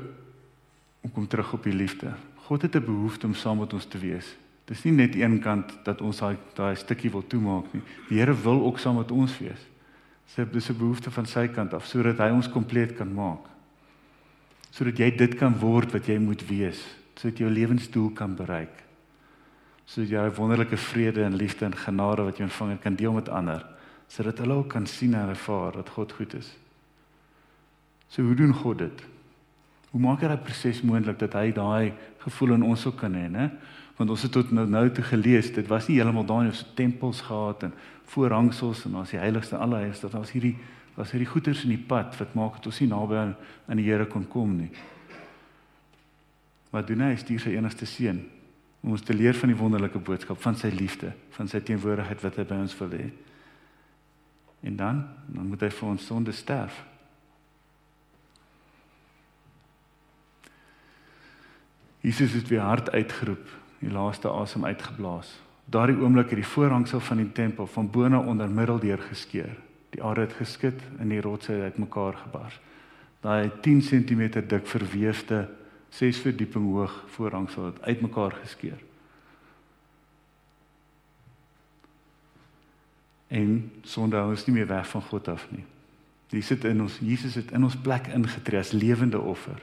om 1.00 1.12
kom 1.12 1.26
terug 1.26 1.52
op 1.52 1.62
die 1.62 1.74
liefde. 1.74 2.14
God 2.46 2.62
het 2.62 2.74
'n 2.74 2.84
behoefte 2.84 3.26
om 3.26 3.34
saam 3.34 3.58
met 3.58 3.72
ons 3.72 3.84
te 3.84 3.98
wees. 3.98 4.36
Dis 4.64 4.82
nie 4.82 4.92
net 4.92 5.14
een 5.14 5.40
kant 5.40 5.78
dat 5.82 6.00
ons 6.00 6.18
daai 6.18 6.36
daai 6.54 6.76
stukkie 6.76 7.10
wil 7.10 7.26
toemaak 7.26 7.72
nie. 7.72 7.82
Die 8.08 8.18
Here 8.18 8.34
wil 8.42 8.64
ook 8.64 8.78
saam 8.78 8.96
met 8.96 9.10
ons 9.10 9.38
wees. 9.38 9.66
Sy 10.26 10.42
het 10.42 10.52
dis 10.52 10.70
'n 10.70 10.78
behoefte 10.78 11.10
van 11.10 11.26
sy 11.26 11.46
kant 11.48 11.74
af 11.74 11.86
sodat 11.86 12.18
hy 12.18 12.30
ons 12.30 12.48
kompleet 12.48 12.96
kan 12.96 13.12
maak. 13.14 13.46
Sodat 14.70 14.98
jy 14.98 15.10
dit 15.16 15.34
kan 15.34 15.58
word 15.58 15.92
wat 15.92 16.06
jy 16.06 16.18
moet 16.18 16.48
wees, 16.48 16.82
sodat 17.14 17.38
jy 17.38 17.44
jou 17.44 17.54
lewensdoel 17.54 18.10
kan 18.10 18.34
bereik. 18.34 18.84
Sodat 19.86 20.10
jy 20.10 20.30
wonderlike 20.36 20.76
vrede 20.76 21.24
en 21.24 21.36
liefde 21.36 21.64
en 21.64 21.76
genade 21.76 22.22
wat 22.22 22.38
jy 22.38 22.44
ontvang 22.44 22.70
het 22.70 22.80
kan 22.82 22.94
deel 22.94 23.12
met 23.12 23.28
ander, 23.28 23.66
sodat 24.08 24.38
hulle 24.38 24.54
ook 24.54 24.68
kan 24.68 24.86
sien 24.86 25.14
en 25.14 25.28
ervaar 25.28 25.72
dat 25.72 25.88
God 25.88 26.12
goed 26.12 26.34
is. 26.34 26.56
So 28.08 28.22
hoe 28.22 28.34
doen 28.34 28.54
God 28.54 28.78
dit? 28.78 29.02
Hoe 29.90 30.00
maak 30.00 30.20
hy 30.20 30.28
daai 30.28 30.42
proses 30.44 30.82
moontlik 30.82 31.18
dat 31.18 31.32
hy 31.32 31.52
daai 31.52 31.94
gevoel 32.18 32.52
in 32.58 32.62
ons 32.62 32.86
ook 32.86 32.98
kan 33.00 33.14
hê, 33.14 33.28
né? 33.30 33.50
want 33.96 34.10
ons 34.12 34.22
het 34.22 34.32
tot 34.32 34.50
nou, 34.52 34.66
nou 34.68 34.84
toe 34.92 35.04
gelees 35.04 35.52
dit 35.54 35.66
was 35.72 35.88
nie 35.88 35.98
heeltemal 35.98 36.26
daar 36.28 36.44
nie 36.44 36.52
ons 36.52 36.64
tempels 36.76 37.22
gehad 37.26 37.68
en 37.68 37.76
voorhangsels 38.12 38.84
en 38.86 38.98
ons 39.00 39.12
die 39.14 39.20
heiligste 39.20 39.56
alle 39.56 39.80
heiligste 39.80 40.10
dat 40.10 40.20
ons 40.20 40.32
hierdie 40.36 40.56
was 40.96 41.12
hierdie 41.12 41.28
goeters 41.28 41.64
in 41.64 41.74
die 41.74 41.82
pad 41.88 42.16
wat 42.16 42.34
maak 42.36 42.56
dat 42.58 42.70
ons 42.70 42.80
nie 42.80 42.88
naby 42.88 43.18
aan, 43.20 43.34
aan 43.68 43.80
die 43.80 43.84
Here 43.84 44.06
kon 44.08 44.24
kom 44.32 44.54
nie. 44.56 44.70
Wat 46.72 46.88
doen 46.88 47.04
hy? 47.04 47.10
Hy 47.12 47.20
stuur 47.20 47.42
sy 47.44 47.52
enigste 47.56 47.88
seun 47.88 48.22
om 48.80 48.94
ons 48.94 49.04
te 49.04 49.14
leer 49.16 49.36
van 49.36 49.50
die 49.50 49.58
wonderlike 49.58 50.00
boodskap 50.00 50.40
van 50.40 50.56
sy 50.56 50.70
liefde, 50.72 51.10
van 51.36 51.48
sy 51.50 51.60
teenwoordigheid 51.60 52.22
wat 52.22 52.36
hy 52.38 52.44
by 52.48 52.58
ons 52.62 52.76
wil 52.78 52.92
hê. 52.94 53.10
En 54.66 54.76
dan, 54.78 55.02
dan 55.26 55.48
moet 55.50 55.66
hy 55.66 55.70
vir 55.74 55.88
ons 55.90 56.06
sonde 56.06 56.32
sterf. 56.36 56.78
Jesus 62.06 62.36
het 62.38 62.48
weer 62.48 62.62
hard 62.62 62.92
uitgeroep 62.94 63.65
die 63.78 63.90
laaste 63.90 64.30
asem 64.30 64.64
uitgeblaas. 64.64 65.34
Daardie 65.64 65.98
oomblik 65.98 66.30
het 66.30 66.40
die 66.40 66.46
voorhangsel 66.46 67.00
van 67.00 67.16
die 67.16 67.32
tempel 67.32 67.66
van 67.66 67.90
bo 67.90 68.08
na 68.08 68.20
onder 68.22 68.50
middel 68.50 68.78
deur 68.78 69.02
geskeur. 69.02 69.56
Die 69.90 70.02
aarde 70.02 70.20
het 70.20 70.36
geskit 70.38 70.80
en 70.98 71.08
die 71.08 71.20
rotse 71.20 71.52
het 71.52 71.62
uitmekaar 71.62 72.14
gebars. 72.22 72.60
Daai 73.20 73.50
10 73.60 73.80
cm 73.82 74.46
dik 74.46 74.66
verweefde 74.66 75.48
6 75.88 76.18
verdieping 76.18 76.64
hoog 76.72 77.04
voorhangsel 77.06 77.64
het 77.64 77.82
uitmekaar 77.82 78.32
geskeur. 78.42 78.78
En 83.26 83.72
sonde 83.82 84.16
hou 84.16 84.30
ons 84.30 84.46
nie 84.46 84.54
meer 84.54 84.66
weg 84.66 84.88
van 84.88 85.02
God 85.02 85.28
af 85.28 85.48
nie. 85.50 85.64
Die 86.30 86.42
sit 86.42 86.64
in 86.64 86.82
ons 86.82 86.98
Jesus 87.02 87.34
het 87.34 87.50
in 87.50 87.64
ons 87.64 87.76
plek 87.76 88.06
ingetree 88.14 88.60
as 88.60 88.74
lewende 88.74 89.18
offer. 89.20 89.58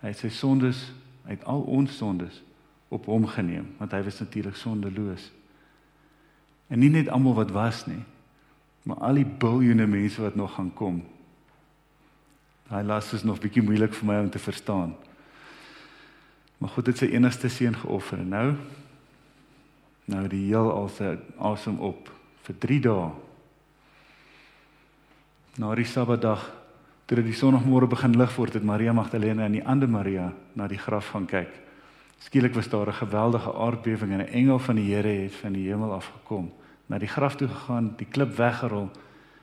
Hy 0.00 0.12
het 0.12 0.20
sy 0.24 0.32
sondes 0.32 0.86
uit 1.28 1.44
al 1.44 1.60
ons 1.60 1.96
sondes 1.96 2.42
op 2.88 3.06
hom 3.06 3.26
geneem 3.26 3.74
want 3.78 3.92
hy 3.92 4.02
was 4.02 4.20
natuurlik 4.20 4.56
sondeloos. 4.56 5.30
En 6.68 6.80
nie 6.82 6.90
net 6.92 7.08
almal 7.08 7.34
wat 7.34 7.52
was 7.52 7.86
nie, 7.86 8.02
maar 8.82 9.00
al 9.04 9.20
die 9.20 9.28
biljoene 9.28 9.86
mense 9.86 10.22
wat 10.22 10.36
nog 10.36 10.54
gaan 10.54 10.72
kom. 10.74 11.02
Daai 12.68 12.84
las 12.84 13.12
is 13.12 13.24
nog 13.24 13.40
bietjie 13.40 13.64
moeilik 13.64 13.94
vir 13.96 14.08
my 14.08 14.18
om 14.20 14.30
te 14.30 14.40
verstaan. 14.40 14.94
Maar 16.58 16.74
God 16.74 16.90
het 16.90 17.00
sy 17.00 17.08
enigste 17.14 17.48
seun 17.48 17.76
geoffer 17.76 18.20
en 18.20 18.34
nou 18.34 18.48
nou 20.08 20.24
die 20.32 20.46
heel 20.48 20.70
al 20.72 20.88
se 20.88 21.18
asem 21.44 21.76
op 21.84 22.08
vir 22.46 22.56
3 22.64 22.80
dae. 22.86 23.08
Na 25.60 25.74
die 25.76 25.84
Sabbatdag, 25.84 26.46
dit 27.08 27.20
die 27.26 27.36
sonoggmore 27.36 27.88
begin 27.90 28.16
lig 28.16 28.32
word, 28.36 28.56
het 28.56 28.64
Maria 28.64 28.94
Magdalene 28.96 29.44
en 29.44 29.56
die 29.58 29.64
ander 29.64 29.88
Maria 29.88 30.30
na 30.56 30.68
die 30.68 30.80
graf 30.80 31.10
gaan 31.12 31.26
kyk. 31.28 31.67
Skielik 32.18 32.54
was 32.54 32.68
daar 32.68 32.88
'n 32.88 32.92
geweldige 32.92 33.54
aardbewing 33.54 34.12
en 34.12 34.20
'n 34.20 34.32
engel 34.32 34.58
van 34.58 34.74
die 34.74 34.94
Here 34.94 35.08
het 35.08 35.34
van 35.34 35.52
die 35.52 35.68
hemel 35.68 35.92
af 35.92 36.06
gekom, 36.06 36.52
na 36.86 36.98
die 36.98 37.08
graf 37.08 37.36
toe 37.36 37.48
gegaan, 37.48 37.94
die 37.96 38.06
klip 38.06 38.36
weggerol 38.36 38.90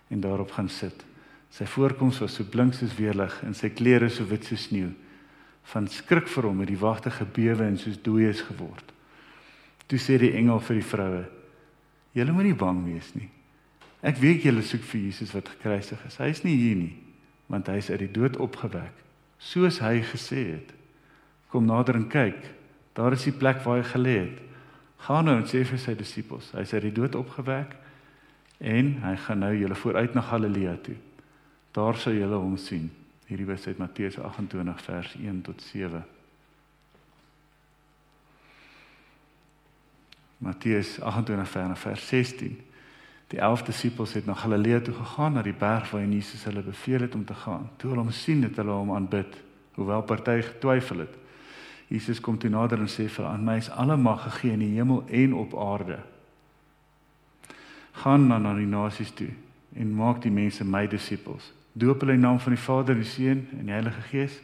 en 0.08 0.20
daarop 0.20 0.52
gaan 0.52 0.70
sit. 0.70 1.06
Sy 1.50 1.66
voorkoms 1.66 2.20
was 2.20 2.34
so 2.34 2.44
blink 2.44 2.74
soos 2.74 2.96
weerlig 2.96 3.44
en 3.44 3.54
sy 3.54 3.70
klere 3.70 4.10
so 4.10 4.28
wit 4.28 4.46
soos 4.46 4.64
sneeu. 4.64 4.90
Van 5.64 5.88
skrik 5.88 6.28
vir 6.28 6.44
hom 6.44 6.60
het 6.60 6.68
die 6.68 6.80
wagte 6.80 7.12
gebewe 7.12 7.64
en 7.64 7.78
soos 7.78 8.02
dooies 8.02 8.42
geword. 8.42 8.94
Toe 9.88 10.00
sê 10.00 10.18
die 10.18 10.34
engel 10.34 10.60
vir 10.60 10.76
die 10.76 10.90
vroue: 10.90 11.26
"Julle 12.12 12.32
moenie 12.32 12.56
bang 12.56 12.84
wees 12.86 13.14
nie. 13.16 13.30
Ek 14.02 14.18
weet 14.18 14.44
julle 14.44 14.62
soek 14.62 14.82
vir 14.82 15.02
Jesus 15.02 15.32
wat 15.34 15.50
gekruisig 15.50 16.06
is. 16.06 16.18
Hy 16.18 16.30
is 16.30 16.44
nie 16.44 16.56
hier 16.56 16.76
nie, 16.76 16.98
want 17.48 17.68
hy 17.68 17.78
is 17.78 17.90
uit 17.90 18.00
die 18.00 18.12
dood 18.12 18.38
opgewek, 18.38 18.94
soos 19.38 19.80
hy 19.80 20.02
gesê 20.02 20.52
het. 20.52 20.74
Kom 21.50 21.66
nader 21.66 21.96
en 21.96 22.10
kyk." 22.10 22.55
Daar 22.96 23.12
is 23.12 23.26
die 23.28 23.36
plek 23.36 23.60
waar 23.66 23.82
hy 23.82 23.88
gelê 23.90 24.16
het. 24.24 24.38
Gaan 25.06 25.28
nou 25.28 25.36
en 25.38 25.48
sê 25.50 25.66
vir 25.68 25.80
sy 25.82 25.94
disippels, 26.00 26.54
hy 26.56 26.64
is 26.64 26.74
uit 26.74 26.88
die 26.88 26.96
dood 26.96 27.16
opgewek 27.20 27.76
en 28.64 28.94
hy 29.04 29.16
gaan 29.26 29.42
nou 29.44 29.52
julle 29.52 29.76
vooruit 29.76 30.16
na 30.16 30.24
Galilea 30.24 30.78
toe. 30.86 30.96
Daar 31.76 32.00
sal 32.00 32.16
julle 32.16 32.40
hom 32.40 32.56
sien. 32.58 32.88
Hierdie 33.28 33.48
was 33.50 33.68
uit 33.68 33.82
Matteus 33.82 34.16
28 34.18 34.84
vers 34.86 35.16
1 35.20 35.42
tot 35.44 35.62
7. 35.62 36.04
Matteus 40.46 40.96
28 41.02 41.80
vers 41.80 42.08
16. 42.08 42.56
Die 43.34 43.40
11 43.42 43.66
disippels 43.68 44.14
het 44.14 44.26
na 44.30 44.38
Galilea 44.40 44.80
toe 44.86 44.94
gegaan, 44.94 45.36
na 45.36 45.44
die 45.44 45.56
berg 45.58 45.92
waar 45.92 46.06
Jesus 46.06 46.44
hulle 46.48 46.64
beveel 46.64 47.08
het 47.08 47.16
om 47.16 47.26
te 47.26 47.34
gaan. 47.34 47.70
Toe 47.78 47.92
hulle 47.92 48.06
hom 48.06 48.14
sien, 48.14 48.44
het 48.46 48.56
hulle 48.62 48.72
hom 48.72 48.94
aanbid, 48.96 49.36
hoewel 49.76 50.06
party 50.08 50.40
getwyfel 50.46 51.04
het. 51.04 51.25
Jesus 51.88 52.20
kom 52.22 52.38
toe 52.38 52.50
nader 52.50 52.82
en 52.82 52.90
sê 52.90 53.06
vir 53.12 53.28
aan 53.30 53.44
my 53.46 53.58
is 53.62 53.70
alle 53.70 53.98
mag 53.98 54.24
gegee 54.24 54.56
in 54.56 54.64
die 54.64 54.74
hemel 54.74 55.04
en 55.08 55.34
op 55.38 55.54
aarde. 55.54 56.00
Gaan 58.02 58.28
dan 58.30 58.42
na 58.42 58.54
die 58.58 58.70
nasies 58.70 59.14
toe 59.16 59.30
en 59.76 59.94
maak 59.96 60.24
die 60.24 60.34
mense 60.34 60.66
my 60.66 60.86
disippels. 60.88 61.52
Doop 61.74 62.02
hulle 62.02 62.16
in 62.16 62.24
naam 62.24 62.40
van 62.40 62.56
die 62.56 62.62
Vader, 62.62 62.96
die 62.96 63.08
Seun 63.08 63.46
en 63.60 63.68
die 63.68 63.76
Heilige 63.76 64.02
Gees 64.10 64.40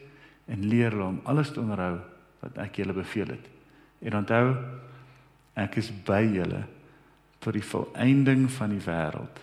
en 0.52 0.68
leer 0.68 0.92
hulle 0.92 1.08
om 1.16 1.22
alles 1.24 1.54
te 1.54 1.62
onderhou 1.64 1.98
wat 2.42 2.58
ek 2.62 2.82
julle 2.82 2.94
beveel 2.94 3.34
het. 3.34 3.48
En 4.02 4.20
onthou 4.22 4.46
ek 5.62 5.80
is 5.82 5.92
by 6.06 6.22
julle 6.28 6.66
tot 7.42 7.56
die 7.58 7.66
volëinding 7.66 8.46
van 8.54 8.76
die 8.76 8.84
wêreld. 8.86 9.40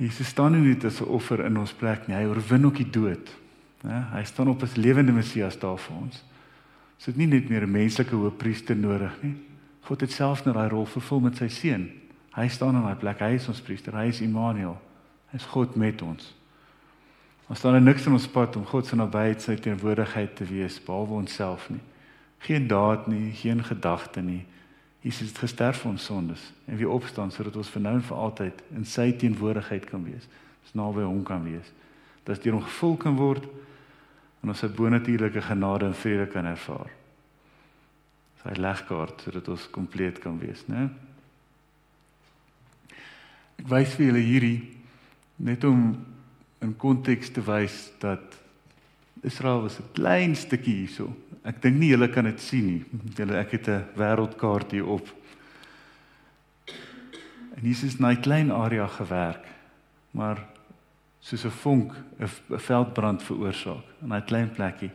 Jesus 0.00 0.32
staan 0.32 0.56
nie 0.56 0.72
net 0.72 0.84
as 0.84 1.00
'n 1.00 1.04
offer 1.04 1.44
in 1.44 1.56
ons 1.56 1.72
plek 1.72 2.08
nie, 2.08 2.16
hy 2.16 2.24
oorwin 2.24 2.66
ook 2.66 2.76
die 2.76 2.90
dood. 2.90 3.41
Ja, 3.82 4.04
hy 4.14 4.22
staan 4.24 4.48
op 4.48 4.62
as 4.62 4.76
lewende 4.78 5.12
Messias 5.12 5.58
daar 5.58 5.78
vir 5.78 5.96
ons. 5.96 6.20
Ons 6.96 7.08
het 7.10 7.16
nie 7.18 7.26
net 7.26 7.48
meer 7.50 7.66
'n 7.66 7.70
menslike 7.70 8.14
hoëpriester 8.14 8.76
nodig 8.76 9.22
nie. 9.22 9.34
God 9.82 10.00
het 10.00 10.12
self 10.12 10.44
nou 10.44 10.54
daai 10.54 10.68
rol 10.68 10.86
vervul 10.86 11.20
met 11.20 11.36
sy 11.36 11.48
seun. 11.48 11.90
Hy 12.32 12.48
staan 12.48 12.76
in 12.76 12.82
daai 12.82 12.94
plek. 12.94 13.18
Hy 13.18 13.34
is 13.34 13.48
ons 13.48 13.60
priester. 13.60 13.92
Hy 13.92 14.06
is 14.08 14.20
Immanuel. 14.20 14.78
Hy 15.30 15.36
is 15.36 15.44
God 15.44 15.76
met 15.76 16.02
ons. 16.02 16.34
Ons 17.48 17.58
staan 17.58 17.74
er 17.74 17.80
niks 17.80 18.06
in 18.06 18.12
ons 18.12 18.28
pad 18.28 18.56
om 18.56 18.64
God 18.64 18.86
se 18.86 18.96
nabyheid, 18.96 19.42
sy 19.42 19.56
teenwoordigheid 19.56 20.36
te 20.36 20.44
wees 20.44 20.78
behalwe 20.80 21.14
onsself 21.14 21.70
nie. 21.70 21.80
Geen 22.38 22.66
daad 22.66 23.06
nie, 23.06 23.32
geen 23.32 23.64
gedagte 23.64 24.22
nie. 24.22 24.46
Jesus 25.02 25.28
het 25.28 25.38
gesterf 25.38 25.82
vir 25.82 25.90
ons 25.90 26.04
sondes 26.04 26.52
en 26.66 26.76
weer 26.76 26.88
opstaan 26.88 27.30
sodat 27.30 27.56
ons 27.56 27.68
vir 27.68 27.82
nou 27.82 27.94
en 27.98 28.06
vir 28.06 28.16
altyd 28.16 28.62
in 28.76 28.84
sy 28.84 29.10
teenwoordigheid 29.12 29.84
kan 29.90 30.04
wees. 30.04 30.28
Ons 30.62 30.74
naby 30.78 31.02
hom 31.02 31.22
kan 31.26 31.42
wees. 31.44 31.72
Dat 32.24 32.42
dit 32.42 32.52
hom 32.52 32.62
gevul 32.62 32.96
kan 32.96 33.16
word 33.18 33.48
en 34.42 34.50
ons 34.50 34.58
sy 34.58 34.68
bonatuurlike 34.68 35.42
genade 35.46 35.86
en 35.86 35.94
vrede 35.94 36.26
kan 36.32 36.46
ervaar. 36.50 36.90
Sy 38.42 38.58
legkaart 38.58 39.22
sodat 39.22 39.48
ons 39.48 39.68
kompleet 39.70 40.18
kan 40.22 40.38
wees, 40.40 40.64
né? 40.66 40.88
Ek 43.62 43.68
wys 43.70 43.94
vir 43.94 44.08
julle 44.08 44.22
hierdie 44.26 44.60
net 45.42 45.62
om 45.64 45.92
in 46.62 46.72
konteks 46.78 47.30
te 47.34 47.42
wys 47.46 47.92
dat 48.02 48.38
Israel 49.22 49.62
was 49.62 49.78
'n 49.78 49.92
klein 49.94 50.34
stukkie 50.34 50.74
hierso. 50.82 51.14
Ek 51.44 51.62
dink 51.62 51.78
nie 51.78 51.90
julle 51.90 52.08
kan 52.08 52.24
dit 52.24 52.40
sien 52.40 52.66
nie. 52.66 52.84
Julle 53.16 53.38
ek 53.38 53.50
het 53.50 53.68
'n 53.68 53.86
wêreldkaart 53.96 54.70
hier 54.70 54.86
op. 54.86 55.06
En 57.56 57.62
Jesus 57.62 57.92
het 57.92 58.00
in 58.00 58.06
'n 58.06 58.20
klein 58.20 58.50
area 58.50 58.86
gewerk. 58.86 59.46
Maar 60.10 60.38
soos 61.22 61.44
'n 61.44 61.50
vonk 61.62 61.94
'n 62.18 62.58
veldbrand 62.58 63.22
veroorsaak 63.22 63.84
in 64.02 64.12
'n 64.12 64.24
klein 64.24 64.50
plekkie 64.50 64.90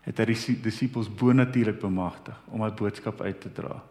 het 0.00 0.18
hy 0.18 0.24
die 0.24 0.60
disippels 0.62 1.08
bonatuurlik 1.08 1.80
bemagtig 1.80 2.36
om 2.48 2.62
hy 2.62 2.70
boodskap 2.70 3.20
uit 3.20 3.40
te 3.40 3.52
dra. 3.52 3.82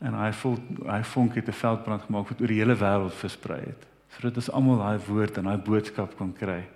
En 0.00 0.14
hy 0.14 0.32
voel 0.32 0.56
hy 0.88 1.02
vonk 1.02 1.34
het 1.34 1.48
'n 1.48 1.52
veldbrand 1.52 2.02
gemaak 2.02 2.28
wat 2.28 2.40
oor 2.40 2.46
die 2.48 2.60
hele 2.60 2.76
wêreld 2.76 3.14
versprei 3.14 3.60
het 3.60 3.86
sodat 4.12 4.36
ons 4.36 4.50
almal 4.50 4.78
daai 4.78 4.98
woord 5.06 5.36
en 5.36 5.44
daai 5.44 5.56
boodskap 5.56 6.16
kon 6.16 6.32
kry. 6.32 6.68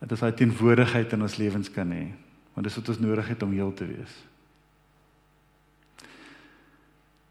Dat 0.00 0.10
ons 0.10 0.20
daai 0.20 0.34
teenwoordigheid 0.36 1.12
in 1.12 1.22
ons 1.22 1.36
lewens 1.36 1.70
kan 1.72 1.90
hê, 1.90 2.12
want 2.54 2.66
dis 2.66 2.76
wat 2.76 2.88
ons 2.88 2.98
nodig 2.98 3.28
het 3.28 3.42
om 3.42 3.52
heel 3.52 3.72
te 3.72 3.86
wees. 3.86 4.29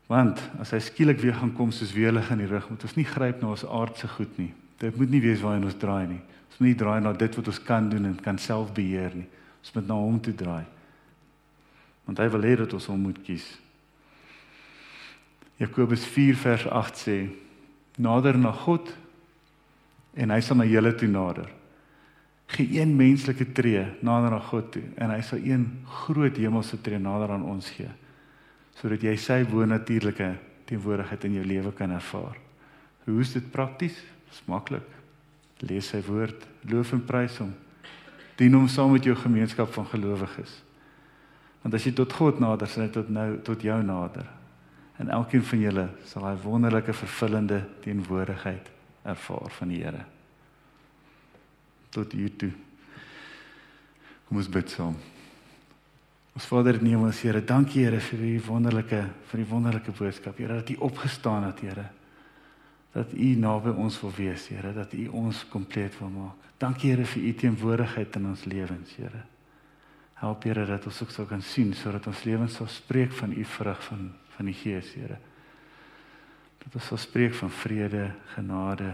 Want 0.10 0.42
as 0.58 0.72
hy 0.74 0.80
skielik 0.82 1.20
weer 1.22 1.36
gaan 1.38 1.52
kom 1.54 1.70
soos 1.76 1.92
weerlig 1.94 2.32
in 2.34 2.42
die 2.42 2.50
rug, 2.50 2.66
moet 2.72 2.84
ons 2.88 2.96
nie 2.98 3.06
gryp 3.06 3.44
na 3.44 3.52
ons 3.54 3.66
aardse 3.68 4.08
goed 4.16 4.40
nie. 4.42 4.50
Dit 4.82 4.96
moet 4.98 5.12
nie 5.14 5.22
wees 5.22 5.44
waarheen 5.44 5.68
ons 5.70 5.78
draai 5.78 6.08
nie. 6.10 6.22
Ons 6.50 6.58
moet 6.58 6.72
nie 6.72 6.80
draai 6.80 6.98
na 7.06 7.12
dit 7.14 7.38
wat 7.38 7.52
ons 7.52 7.60
kan 7.68 7.90
doen 7.92 8.08
en 8.10 8.16
kan 8.26 8.40
self 8.42 8.72
beheer 8.74 9.14
nie. 9.14 9.28
Ons 9.62 9.76
moet 9.76 9.86
na 9.92 10.00
hom 10.00 10.18
toe 10.26 10.34
draai. 10.34 10.66
Want 12.10 12.24
hy 12.24 12.28
wil 12.34 12.50
hê 12.50 12.56
dat 12.64 12.74
ons 12.74 12.90
hom 12.90 13.06
moet 13.06 13.22
kies. 13.22 13.46
Jakobus 15.62 16.08
4 16.10 16.42
vers 16.42 16.66
8 16.82 17.04
sê: 17.04 17.20
Nader 18.02 18.40
na 18.40 18.56
God 18.66 18.90
en 20.18 20.34
hy 20.34 20.42
sal 20.42 20.58
na 20.58 20.66
julle 20.66 20.96
toe 20.98 21.12
nader. 21.12 21.54
Geen 22.50 22.74
een 22.80 22.98
menslike 22.98 23.52
tree 23.54 23.86
nader 24.02 24.34
na 24.34 24.42
God 24.42 24.72
toe 24.74 24.88
en 24.98 25.14
hy 25.14 25.22
sal 25.22 25.44
een 25.46 25.70
groot 26.02 26.40
hemelse 26.42 26.82
tree 26.82 26.98
nader 26.98 27.38
aan 27.38 27.46
ons 27.46 27.70
gee 27.78 27.92
sodat 28.80 29.04
jy 29.04 29.16
sy 29.20 29.42
bonatuurlike 29.48 30.30
teenwoordigheid 30.70 31.26
in 31.28 31.40
jou 31.40 31.46
lewe 31.48 31.74
kan 31.76 31.92
ervaar. 31.92 32.38
Hoe 33.06 33.20
is 33.22 33.34
dit 33.36 33.52
prakties? 33.52 33.98
Dis 34.30 34.42
maklik. 34.48 34.86
Lees 35.66 35.90
sy 35.92 36.00
woord, 36.06 36.46
loof 36.72 36.94
en 36.96 37.02
prys 37.04 37.40
hom. 37.42 37.52
Dien 38.40 38.54
hom 38.56 38.70
saam 38.72 38.94
met 38.94 39.04
jou 39.04 39.16
gemeenskap 39.20 39.74
van 39.76 39.88
gelowiges. 39.92 40.54
Want 41.64 41.76
as 41.76 41.84
jy 41.84 41.92
tot 41.98 42.14
God 42.16 42.40
nader, 42.40 42.70
sal 42.72 42.86
hy 42.86 42.92
tot 42.96 43.10
nou 43.12 43.28
tot 43.44 43.66
jou 43.66 43.80
nader. 43.84 44.30
En 45.00 45.12
elkeen 45.16 45.44
van 45.44 45.66
julle 45.66 45.86
sal 46.08 46.30
hy 46.30 46.34
wonderlike 46.46 46.96
vervullende 46.96 47.60
teenwoordigheid 47.84 48.72
ervaar 49.04 49.52
van 49.58 49.76
die 49.76 49.84
Here. 49.84 50.06
Tot 51.92 52.12
hier 52.16 52.32
toe. 52.40 52.52
Kom 54.30 54.40
ons 54.40 54.52
bid 54.52 54.72
saam. 54.72 54.96
Ons 56.38 56.46
Vader 56.46 56.78
in 56.78 56.86
die 56.86 56.94
hemel, 56.94 57.12
Here, 57.12 57.42
dankie 57.42 57.86
Here 57.86 58.00
vir 58.00 58.20
die 58.22 58.42
wonderlike 58.46 59.02
vir 59.32 59.42
die 59.42 59.48
wonderlike 59.50 59.92
boodskap. 59.92 60.38
Here 60.38 60.60
dat 60.62 60.70
U 60.70 60.76
opgestaan 60.90 61.48
het, 61.50 61.64
Here. 61.66 61.90
dat 62.94 63.14
U 63.14 63.36
naby 63.38 63.70
ons 63.78 64.00
wil 64.02 64.14
wees, 64.18 64.48
Here, 64.50 64.74
dat 64.74 64.94
U 64.94 65.08
ons 65.08 65.44
kompleet 65.50 65.98
wil 66.00 66.10
maak. 66.10 66.48
Dankie 66.58 66.90
Here 66.92 67.06
vir 67.06 67.24
U 67.24 67.34
teenwoordigheid 67.34 68.16
in 68.16 68.26
ons 68.32 68.46
lewens, 68.46 68.96
Here. 68.98 69.24
Help 70.20 70.44
Here 70.44 70.66
dat 70.66 70.86
ons 70.86 71.02
ook 71.02 71.12
sou 71.12 71.28
kan 71.28 71.42
sien 71.42 71.74
sodat 71.74 72.08
ons 72.08 72.24
lewens 72.28 72.58
sal 72.60 72.68
spreek 72.68 73.14
van 73.14 73.34
U 73.34 73.46
vrug 73.46 73.84
van 73.92 74.10
van 74.40 74.48
die 74.48 74.56
Gees, 74.56 74.94
Here. 74.96 75.18
Dat 76.64 76.76
ons 76.76 76.92
sal 76.92 76.98
spreek 76.98 77.34
van 77.36 77.52
vrede, 77.52 78.06
genade, 78.36 78.94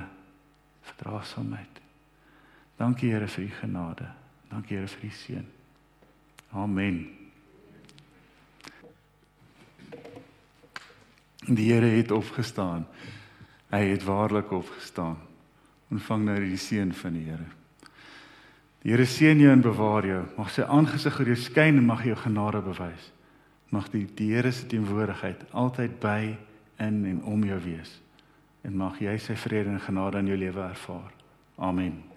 verdraagsaamheid. 0.81 1.81
Dankie 2.77 3.11
Here 3.13 3.27
vir 3.27 3.45
U 3.45 3.51
genade. 3.61 4.09
Dankie 4.49 4.77
Here 4.77 4.89
vir 4.89 5.05
U 5.05 5.13
seën. 5.13 5.45
Amen. 6.55 7.24
Die 11.47 11.71
Here 11.73 11.85
het 11.85 12.11
opgestaan. 12.11 12.87
Hy 13.69 13.83
het 13.91 14.03
waarlik 14.03 14.51
opgestaan. 14.51 15.17
Ontvang 15.93 16.23
nou 16.25 16.39
die 16.41 16.57
seën 16.57 16.93
van 16.93 17.13
die 17.13 17.25
Here. 17.27 17.49
Die 18.81 18.93
Here 18.93 19.05
seën 19.05 19.39
jou 19.39 19.51
en 19.51 19.61
bewaar 19.61 20.07
jou. 20.07 20.23
Mag 20.37 20.49
sy 20.53 20.65
aangesig 20.65 21.19
oor 21.19 21.29
jou 21.33 21.37
skyn 21.37 21.77
en 21.81 21.85
mag 21.85 22.01
hy 22.01 22.13
jou 22.13 22.21
genade 22.23 22.63
bewys. 22.65 23.11
Mag 23.69 23.91
die, 23.93 24.05
die 24.17 24.31
Here 24.33 24.51
se 24.51 24.65
teenwoordigheid 24.71 25.45
altyd 25.53 25.99
by 26.01 26.35
in 26.81 27.05
en 27.05 27.21
om 27.29 27.45
jou 27.45 27.59
wees. 27.65 27.99
En 28.65 28.77
mag 28.77 28.97
jy 29.01 29.17
sy 29.21 29.37
vrede 29.37 29.75
en 29.75 29.81
genade 29.81 30.21
in 30.23 30.33
jou 30.33 30.41
lewe 30.41 30.65
ervaar. 30.65 31.13
Amen. 31.61 32.14